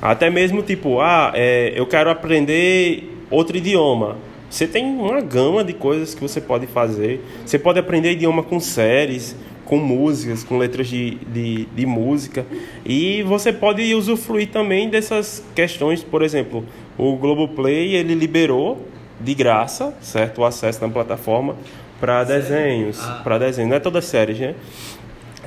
Até 0.01 0.31
mesmo 0.31 0.63
tipo, 0.63 1.01
ah, 1.01 1.33
é, 1.35 1.73
eu 1.75 1.87
quero 1.87 2.09
aprender 2.09 3.16
outro 3.31 3.57
idioma. 3.57 4.17
Você 4.49 4.67
tem 4.67 4.85
uma 4.85 5.21
gama 5.21 5.65
de 5.65 5.73
coisas 5.73 6.15
que 6.15 6.21
você 6.21 6.41
pode 6.41 6.67
fazer. 6.67 7.21
Você 7.45 7.59
pode 7.59 7.79
aprender 7.79 8.13
idioma 8.13 8.43
com 8.43 8.61
séries, 8.61 9.37
com 9.65 9.77
músicas, 9.77 10.45
com 10.45 10.57
letras 10.57 10.89
de, 10.89 11.17
de, 11.33 11.67
de 11.67 11.87
música. 11.87 12.47
E 12.85 13.23
você 13.25 13.53
pode 13.53 13.95
usufruir 13.95 14.49
também 14.49 14.89
dessas 14.89 15.45
questões. 15.55 16.03
Por 16.03 16.23
exemplo, 16.23 16.65
o 16.97 17.17
Globoplay 17.17 17.95
ele 17.95 18.15
liberou 18.15 18.87
de 19.21 19.35
graça, 19.35 19.95
certo, 20.01 20.43
o 20.43 20.45
acesso 20.45 20.81
na 20.81 20.89
plataforma 20.89 21.57
para 22.01 22.25
desenhos, 22.25 22.99
para 23.25 23.39
desenhos. 23.39 23.71
Não 23.71 23.77
é 23.77 23.81
todas 23.81 24.05
as 24.05 24.11
séries, 24.11 24.39
né? 24.39 24.55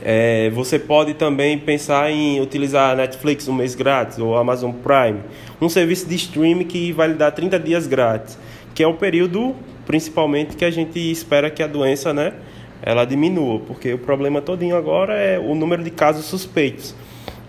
É, 0.04 0.50
você 0.52 0.80
pode 0.80 1.14
também 1.14 1.58
pensar 1.58 2.12
em 2.12 2.40
utilizar 2.40 2.92
a 2.92 2.96
Netflix 2.96 3.48
um 3.48 3.54
mês 3.54 3.76
grátis 3.76 4.18
ou 4.20 4.38
Amazon 4.38 4.72
Prime, 4.72 5.20
um 5.62 5.68
serviço 5.68 6.08
de 6.08 6.16
streaming 6.16 6.66
que 6.66 6.92
vai 6.92 7.10
lhe 7.10 7.16
dar 7.16 7.32
30 7.32 7.60
dias 7.60 7.88
grátis, 7.88 8.38
que 8.74 8.84
é 8.84 8.88
o 8.88 8.94
período 8.94 9.56
principalmente 9.86 10.56
que 10.56 10.64
a 10.64 10.70
gente 10.70 11.00
espera 11.00 11.50
que 11.50 11.64
a 11.64 11.68
doença, 11.68 12.14
né, 12.14 12.34
ela 12.80 13.06
diminua, 13.06 13.60
porque 13.60 13.92
o 13.92 13.98
problema 13.98 14.40
todinho 14.40 14.76
agora 14.76 15.16
é 15.16 15.40
o 15.40 15.56
número 15.56 15.84
de 15.84 15.90
casos 15.90 16.26
suspeitos. 16.26 16.96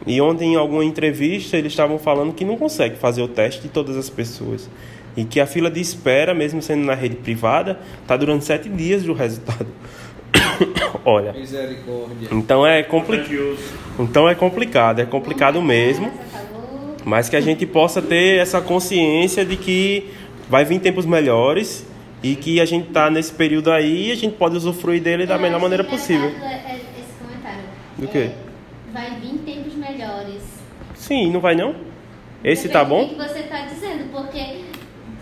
E 0.06 0.18
ontem 0.22 0.54
em 0.54 0.56
alguma 0.56 0.82
entrevista 0.82 1.58
eles 1.58 1.72
estavam 1.72 1.98
falando 1.98 2.32
que 2.32 2.44
não 2.44 2.56
consegue 2.56 2.96
fazer 2.96 3.20
o 3.20 3.28
teste 3.28 3.60
de 3.60 3.68
todas 3.68 3.94
as 3.94 4.08
pessoas. 4.08 4.70
E 5.14 5.24
que 5.24 5.38
a 5.38 5.46
fila 5.46 5.70
de 5.70 5.80
espera, 5.80 6.32
mesmo 6.32 6.62
sendo 6.62 6.82
na 6.82 6.94
rede 6.94 7.16
privada, 7.16 7.78
está 8.00 8.16
durando 8.16 8.40
sete 8.40 8.70
dias 8.70 9.02
do 9.02 9.12
resultado. 9.12 9.66
Olha, 11.04 11.32
Misericórdia. 11.32 12.28
então 12.30 12.66
é 12.66 12.82
complicado. 12.82 13.56
Então 13.98 14.28
é 14.28 14.34
complicado, 14.34 15.00
é 15.00 15.06
complicado 15.06 15.60
mesmo. 15.62 16.10
Mas 17.04 17.28
que 17.28 17.36
a 17.36 17.40
gente 17.40 17.64
possa 17.66 18.02
ter 18.02 18.38
essa 18.38 18.60
consciência 18.60 19.44
de 19.44 19.56
que 19.56 20.10
vai 20.48 20.64
vir 20.64 20.78
tempos 20.80 21.06
melhores 21.06 21.86
e 22.22 22.36
que 22.36 22.60
a 22.60 22.64
gente 22.66 22.88
está 22.88 23.08
nesse 23.10 23.32
período 23.32 23.70
aí 23.72 24.08
e 24.08 24.12
a 24.12 24.14
gente 24.14 24.36
pode 24.36 24.56
usufruir 24.56 25.02
dele 25.02 25.26
da 25.26 25.36
Eu 25.36 25.40
melhor 25.40 25.60
maneira 25.60 25.82
possível. 25.82 26.28
é, 26.42 26.44
é, 26.44 26.76
Esse 26.98 27.14
comentário. 27.18 27.60
Do 27.96 28.06
quê? 28.06 28.18
É, 28.18 28.92
vai 28.92 29.10
vir 29.18 29.38
tempos 29.38 29.74
melhores. 29.74 30.42
Sim, 30.94 31.32
não 31.32 31.40
vai 31.40 31.54
não? 31.54 31.74
Esse 32.44 32.68
tá 32.68 32.84
Depende 32.84 33.00
bom? 33.06 33.08
do 33.14 33.14
que 33.22 33.28
você 33.32 33.38
está 33.40 33.60
dizendo, 33.62 34.10
porque 34.12 34.60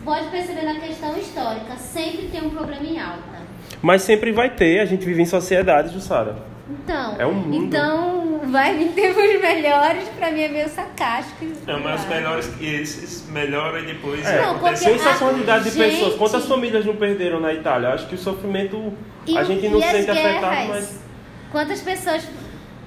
pode 0.05 0.27
perceber 0.29 0.63
na 0.63 0.81
questão 0.81 1.17
histórica, 1.17 1.77
sempre 1.77 2.27
tem 2.33 2.43
um 2.43 2.51
problema 2.51 2.85
em 2.85 2.99
alta. 2.99 3.38
Mas 3.83 4.03
sempre 4.03 4.33
vai 4.33 4.51
ter, 4.51 4.81
a 4.81 4.85
gente 4.85 5.05
vive 5.05 5.23
em 5.23 5.27
sociedade, 5.27 5.93
Jussara. 5.93 6.37
Então, 6.71 7.17
É 7.19 7.25
um 7.27 7.33
mundo. 7.33 7.57
então 7.67 8.41
vai 8.51 8.77
vir 8.77 8.89
tempos 8.89 9.41
melhores 9.41 10.09
pra 10.19 10.31
mim 10.31 10.43
é 10.43 10.49
meio 10.49 10.69
sarcástico. 10.69 11.47
Não, 11.67 11.81
mas 11.81 12.03
os 12.03 12.09
melhores 12.09 12.47
que 12.49 12.67
esses 12.67 13.27
melhoram 13.31 13.79
e 13.79 13.87
depois 13.87 14.27
É, 14.27 14.43
Não, 14.43 14.59
porque 14.59 14.77
sensacionalidade 14.77 15.71
de 15.71 15.81
a 15.83 15.85
gente- 15.89 15.97
pessoas. 15.99 16.15
Quantas 16.17 16.47
famílias 16.47 16.85
não 16.85 16.97
perderam 16.97 17.41
na 17.41 17.53
Itália? 17.55 17.91
Acho 17.91 18.07
que 18.07 18.15
o 18.15 18.19
sofrimento 18.19 18.93
E 19.27 19.37
a 19.39 19.45
gente 19.45 19.69
não 19.69 19.79
e 19.79 19.83
se 19.83 19.91
sente 19.91 20.11
afetado, 20.11 20.69
mas. 20.69 21.01
Quantas 21.51 21.81
pessoas 21.81 22.29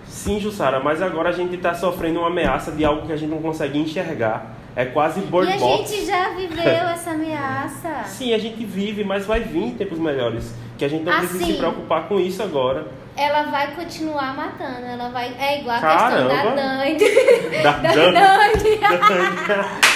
Sim, 0.05 0.39
Jussara, 0.39 0.79
mas 0.81 1.01
agora 1.01 1.29
a 1.29 1.31
gente 1.31 1.55
está 1.55 1.73
sofrendo 1.73 2.19
uma 2.19 2.27
ameaça 2.27 2.71
de 2.73 2.83
algo 2.83 3.07
que 3.07 3.13
a 3.13 3.15
gente 3.15 3.29
não 3.29 3.41
consegue 3.41 3.79
enxergar. 3.79 4.55
É 4.75 4.85
quase 4.85 5.19
E 5.19 5.23
bird 5.23 5.51
a 5.51 5.57
box. 5.57 5.89
gente 5.91 6.05
já 6.05 6.29
viveu 6.29 6.63
essa 6.63 7.11
ameaça. 7.11 8.03
Sim, 8.07 8.33
a 8.33 8.37
gente 8.37 8.63
vive, 8.63 9.03
mas 9.03 9.25
vai 9.25 9.41
vir 9.41 9.71
tempos 9.73 9.99
melhores. 9.99 10.53
Que 10.77 10.85
a 10.85 10.87
gente 10.89 11.03
não 11.03 11.11
precisa 11.17 11.43
Assim. 11.43 11.53
se 11.53 11.57
preocupar 11.59 12.07
com 12.07 12.19
isso 12.19 12.41
agora. 12.41 12.87
Ela 13.15 13.43
vai 13.43 13.75
continuar 13.75 14.35
matando. 14.35 14.85
Ela 14.85 15.09
vai. 15.09 15.33
É 15.39 15.59
igual 15.59 15.75
a 15.77 15.79
Caramba. 15.81 16.29
questão 16.29 16.55
da 16.55 16.77
dengue. 16.83 17.05
Da 17.61 17.71
da. 19.61 19.71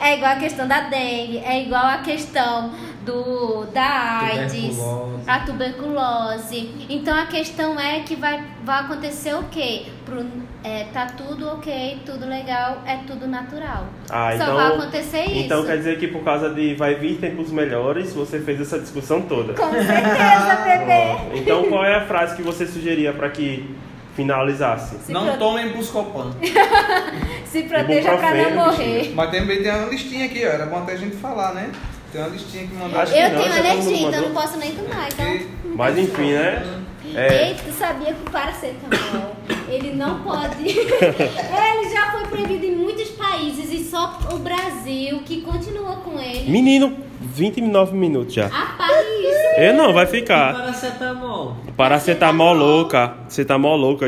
É 0.00 0.16
igual 0.16 0.32
a 0.32 0.36
questão 0.36 0.66
da 0.68 0.80
dengue. 0.82 1.38
É 1.44 1.62
igual 1.62 1.84
a 1.84 1.98
questão 1.98 2.72
do 3.04 3.64
da 3.72 4.20
AIDS, 4.22 4.52
Tuberculose. 4.76 5.22
a 5.26 5.38
tuberculose. 5.40 6.86
Então 6.88 7.16
a 7.18 7.26
questão 7.26 7.78
é 7.78 8.00
que 8.00 8.14
vai, 8.16 8.42
vai 8.64 8.80
acontecer 8.80 9.34
o 9.34 9.44
quê? 9.50 9.86
Pro, 10.04 10.24
é, 10.62 10.84
tá 10.92 11.06
tudo 11.06 11.48
ok, 11.48 11.98
tudo 12.04 12.26
legal, 12.28 12.82
é 12.86 12.98
tudo 13.06 13.26
natural. 13.26 13.86
Ah, 14.10 14.30
Só 14.36 14.42
então, 14.44 14.54
vai 14.56 14.66
acontecer 14.74 15.24
isso. 15.24 15.38
Então 15.44 15.64
quer 15.64 15.78
dizer 15.78 15.98
que 15.98 16.08
por 16.08 16.22
causa 16.22 16.50
de 16.52 16.74
vai 16.74 16.94
vir 16.96 17.16
tempos 17.18 17.50
melhores, 17.50 18.12
você 18.12 18.38
fez 18.40 18.60
essa 18.60 18.78
discussão 18.78 19.22
toda. 19.22 19.54
Com 19.54 19.70
certeza, 19.72 20.56
bebê. 20.64 21.40
Então 21.40 21.64
qual 21.64 21.84
é 21.84 21.96
a 21.96 22.06
frase 22.06 22.36
que 22.36 22.42
você 22.42 22.66
sugeria 22.66 23.12
para 23.12 23.30
que 23.30 23.74
finalizasse? 24.14 24.98
Se 24.98 25.12
Não 25.12 25.26
pro- 25.26 25.38
tomem 25.38 25.70
Buscopan. 25.72 26.32
Se 27.44 27.62
proteja 27.62 28.16
pra 28.16 28.34
não 28.34 28.50
morrer. 28.66 29.12
Mas 29.14 29.30
também 29.30 29.62
tem 29.62 29.72
uma 29.72 29.88
listinha 29.88 30.26
aqui, 30.26 30.44
ó. 30.44 30.48
Era 30.50 30.66
bom 30.66 30.78
até 30.78 30.92
a 30.92 30.96
gente 30.96 31.16
falar, 31.16 31.52
né? 31.54 31.70
Tem 32.12 32.20
uma 32.20 32.30
listinha 32.30 32.66
que 32.66 32.74
mandaram. 32.74 33.02
Acho 33.02 33.12
que 33.12 33.18
Eu 33.18 33.30
não, 33.30 33.42
tenho 33.42 33.54
alergia, 33.54 34.08
então 34.08 34.22
não 34.22 34.30
posso 34.32 34.56
nem 34.58 34.72
tomar. 34.72 35.08
Então... 35.12 35.46
Mas 35.76 35.98
enfim, 35.98 36.32
né? 36.32 36.80
É, 37.14 37.48
Eita, 37.48 37.62
tu 37.64 37.72
sabia 37.72 38.12
que 38.12 38.28
o 38.28 38.30
paracetamol, 38.30 39.36
ele 39.68 39.92
não 39.94 40.20
pode... 40.20 40.62
ele 40.68 41.90
já 41.92 42.12
foi 42.12 42.26
proibido 42.26 42.66
em 42.66 42.76
muitos 42.76 43.08
países 43.10 43.72
e 43.72 43.82
só 43.84 44.18
o 44.32 44.38
Brasil 44.38 45.20
que 45.24 45.40
continua 45.40 45.96
com 45.96 46.18
ele. 46.20 46.48
menino, 46.50 46.96
29 47.20 47.96
minutos 47.96 48.34
já. 48.34 48.46
Rapaz, 48.46 48.92
isso 48.92 49.60
Eu 49.60 49.74
não, 49.74 49.92
vai 49.92 50.06
ficar. 50.06 50.54
Paracetamol. 50.54 51.56
Paracetamol 51.76 52.54
louca. 52.54 53.14
Você 53.28 53.44
tá 53.44 53.58
mó 53.58 53.74
louca, 53.74 54.06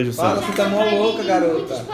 tá 0.55 0.69
mó 0.69 0.85
louca, 0.85 1.23
garota. 1.23 1.87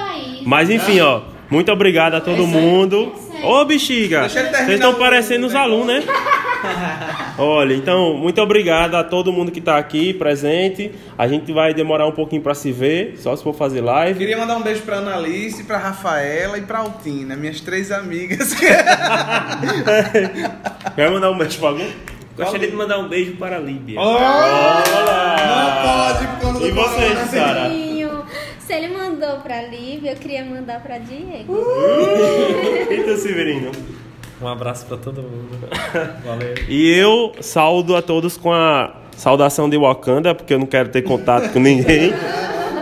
Mas 0.44 0.68
enfim, 0.68 1.00
ó. 1.00 1.22
Muito 1.50 1.72
obrigado 1.72 2.14
a 2.14 2.20
todo 2.20 2.46
mundo. 2.46 3.12
Ô, 3.42 3.64
bexiga. 3.64 4.28
Vocês 4.28 4.68
estão 4.68 4.94
parecendo 4.94 5.46
os 5.46 5.54
alunos, 5.54 5.86
né? 5.86 6.02
Olha, 7.38 7.72
então, 7.74 8.14
muito 8.14 8.40
obrigado 8.40 8.96
a 8.96 9.04
todo 9.04 9.32
mundo 9.32 9.52
que 9.52 9.60
tá 9.60 9.78
aqui 9.78 10.12
presente. 10.12 10.90
A 11.16 11.28
gente 11.28 11.52
vai 11.52 11.72
demorar 11.72 12.06
um 12.06 12.12
pouquinho 12.12 12.42
pra 12.42 12.52
se 12.54 12.72
ver, 12.72 13.14
só 13.16 13.36
se 13.36 13.44
for 13.44 13.54
fazer 13.54 13.80
live. 13.80 14.18
Queria 14.18 14.36
mandar 14.36 14.56
um 14.56 14.62
beijo 14.62 14.82
pra 14.82 14.96
Annalise, 14.96 15.62
pra 15.62 15.78
Rafaela 15.78 16.58
e 16.58 16.62
pra 16.62 16.80
Altina, 16.80 17.36
minhas 17.36 17.60
três 17.60 17.92
amigas. 17.92 18.54
Quer 20.96 21.10
mandar 21.10 21.30
um 21.30 21.38
beijo 21.38 21.58
pra 21.58 21.68
alguém? 21.68 21.94
Gostaria 22.36 22.68
de 22.68 22.76
mandar 22.76 22.98
um 22.98 23.08
beijo 23.08 23.36
para 23.36 23.56
a 23.56 23.60
Líbia. 23.60 24.00
Olá! 24.00 24.82
Não 25.46 26.12
pode, 26.14 26.26
por 26.26 26.40
causa 26.40 26.58
do 26.60 26.66
E 26.66 26.70
você, 26.70 27.08
corona, 27.08 27.26
Sara? 27.26 27.87
Se 28.68 28.74
ele 28.74 28.88
mandou 28.88 29.38
pra 29.38 29.62
Lívia, 29.62 30.12
eu 30.12 30.16
queria 30.16 30.44
mandar 30.44 30.82
pra 30.82 30.98
Diego. 30.98 31.56
E 32.90 33.02
tu, 33.02 33.16
Severino? 33.16 33.72
Um 34.42 34.46
abraço 34.46 34.84
pra 34.84 34.98
todo 34.98 35.22
mundo. 35.22 35.58
Valeu. 36.22 36.54
E 36.68 36.90
eu 36.90 37.32
saldo 37.40 37.96
a 37.96 38.02
todos 38.02 38.36
com 38.36 38.52
a 38.52 38.94
saudação 39.16 39.70
de 39.70 39.78
Wakanda, 39.78 40.34
porque 40.34 40.52
eu 40.52 40.58
não 40.58 40.66
quero 40.66 40.90
ter 40.90 41.00
contato 41.00 41.50
com 41.50 41.58
ninguém. 41.58 42.12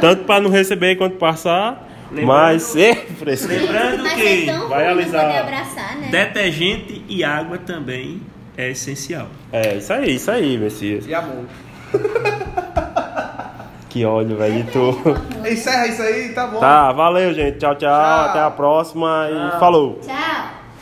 Tanto 0.00 0.24
pra 0.24 0.40
não 0.40 0.50
receber 0.50 0.96
quanto 0.96 1.18
passar. 1.18 1.88
Mas 2.10 2.62
sempre. 2.64 3.36
Lembrando 3.36 4.02
Mas 4.02 4.12
é 4.12 4.24
que 4.24 4.46
tão 4.46 4.68
vai 4.68 4.88
alisar. 4.88 5.36
abraçar, 5.38 5.96
né? 5.98 6.08
detergente 6.10 7.04
e 7.08 7.22
água 7.22 7.58
também 7.58 8.20
é 8.56 8.70
essencial. 8.70 9.28
É, 9.52 9.76
isso 9.76 9.92
aí, 9.92 10.16
isso 10.16 10.30
aí, 10.32 10.58
Messias. 10.58 11.06
E 11.06 11.14
amor. 11.14 11.44
Que 13.96 14.04
ódio, 14.04 14.36
velho, 14.36 14.62
de 14.62 14.70
tu. 14.70 14.90
Encerra 15.50 15.86
isso 15.86 16.02
aí, 16.02 16.28
tá 16.34 16.46
bom. 16.46 16.60
Tá, 16.60 16.92
valeu, 16.92 17.32
gente. 17.32 17.56
Tchau, 17.56 17.74
tchau. 17.76 17.88
Tchau. 17.88 18.24
Até 18.28 18.40
a 18.40 18.50
próxima 18.50 19.26
e 19.30 19.58
falou. 19.58 19.98
Tchau. 20.02 20.65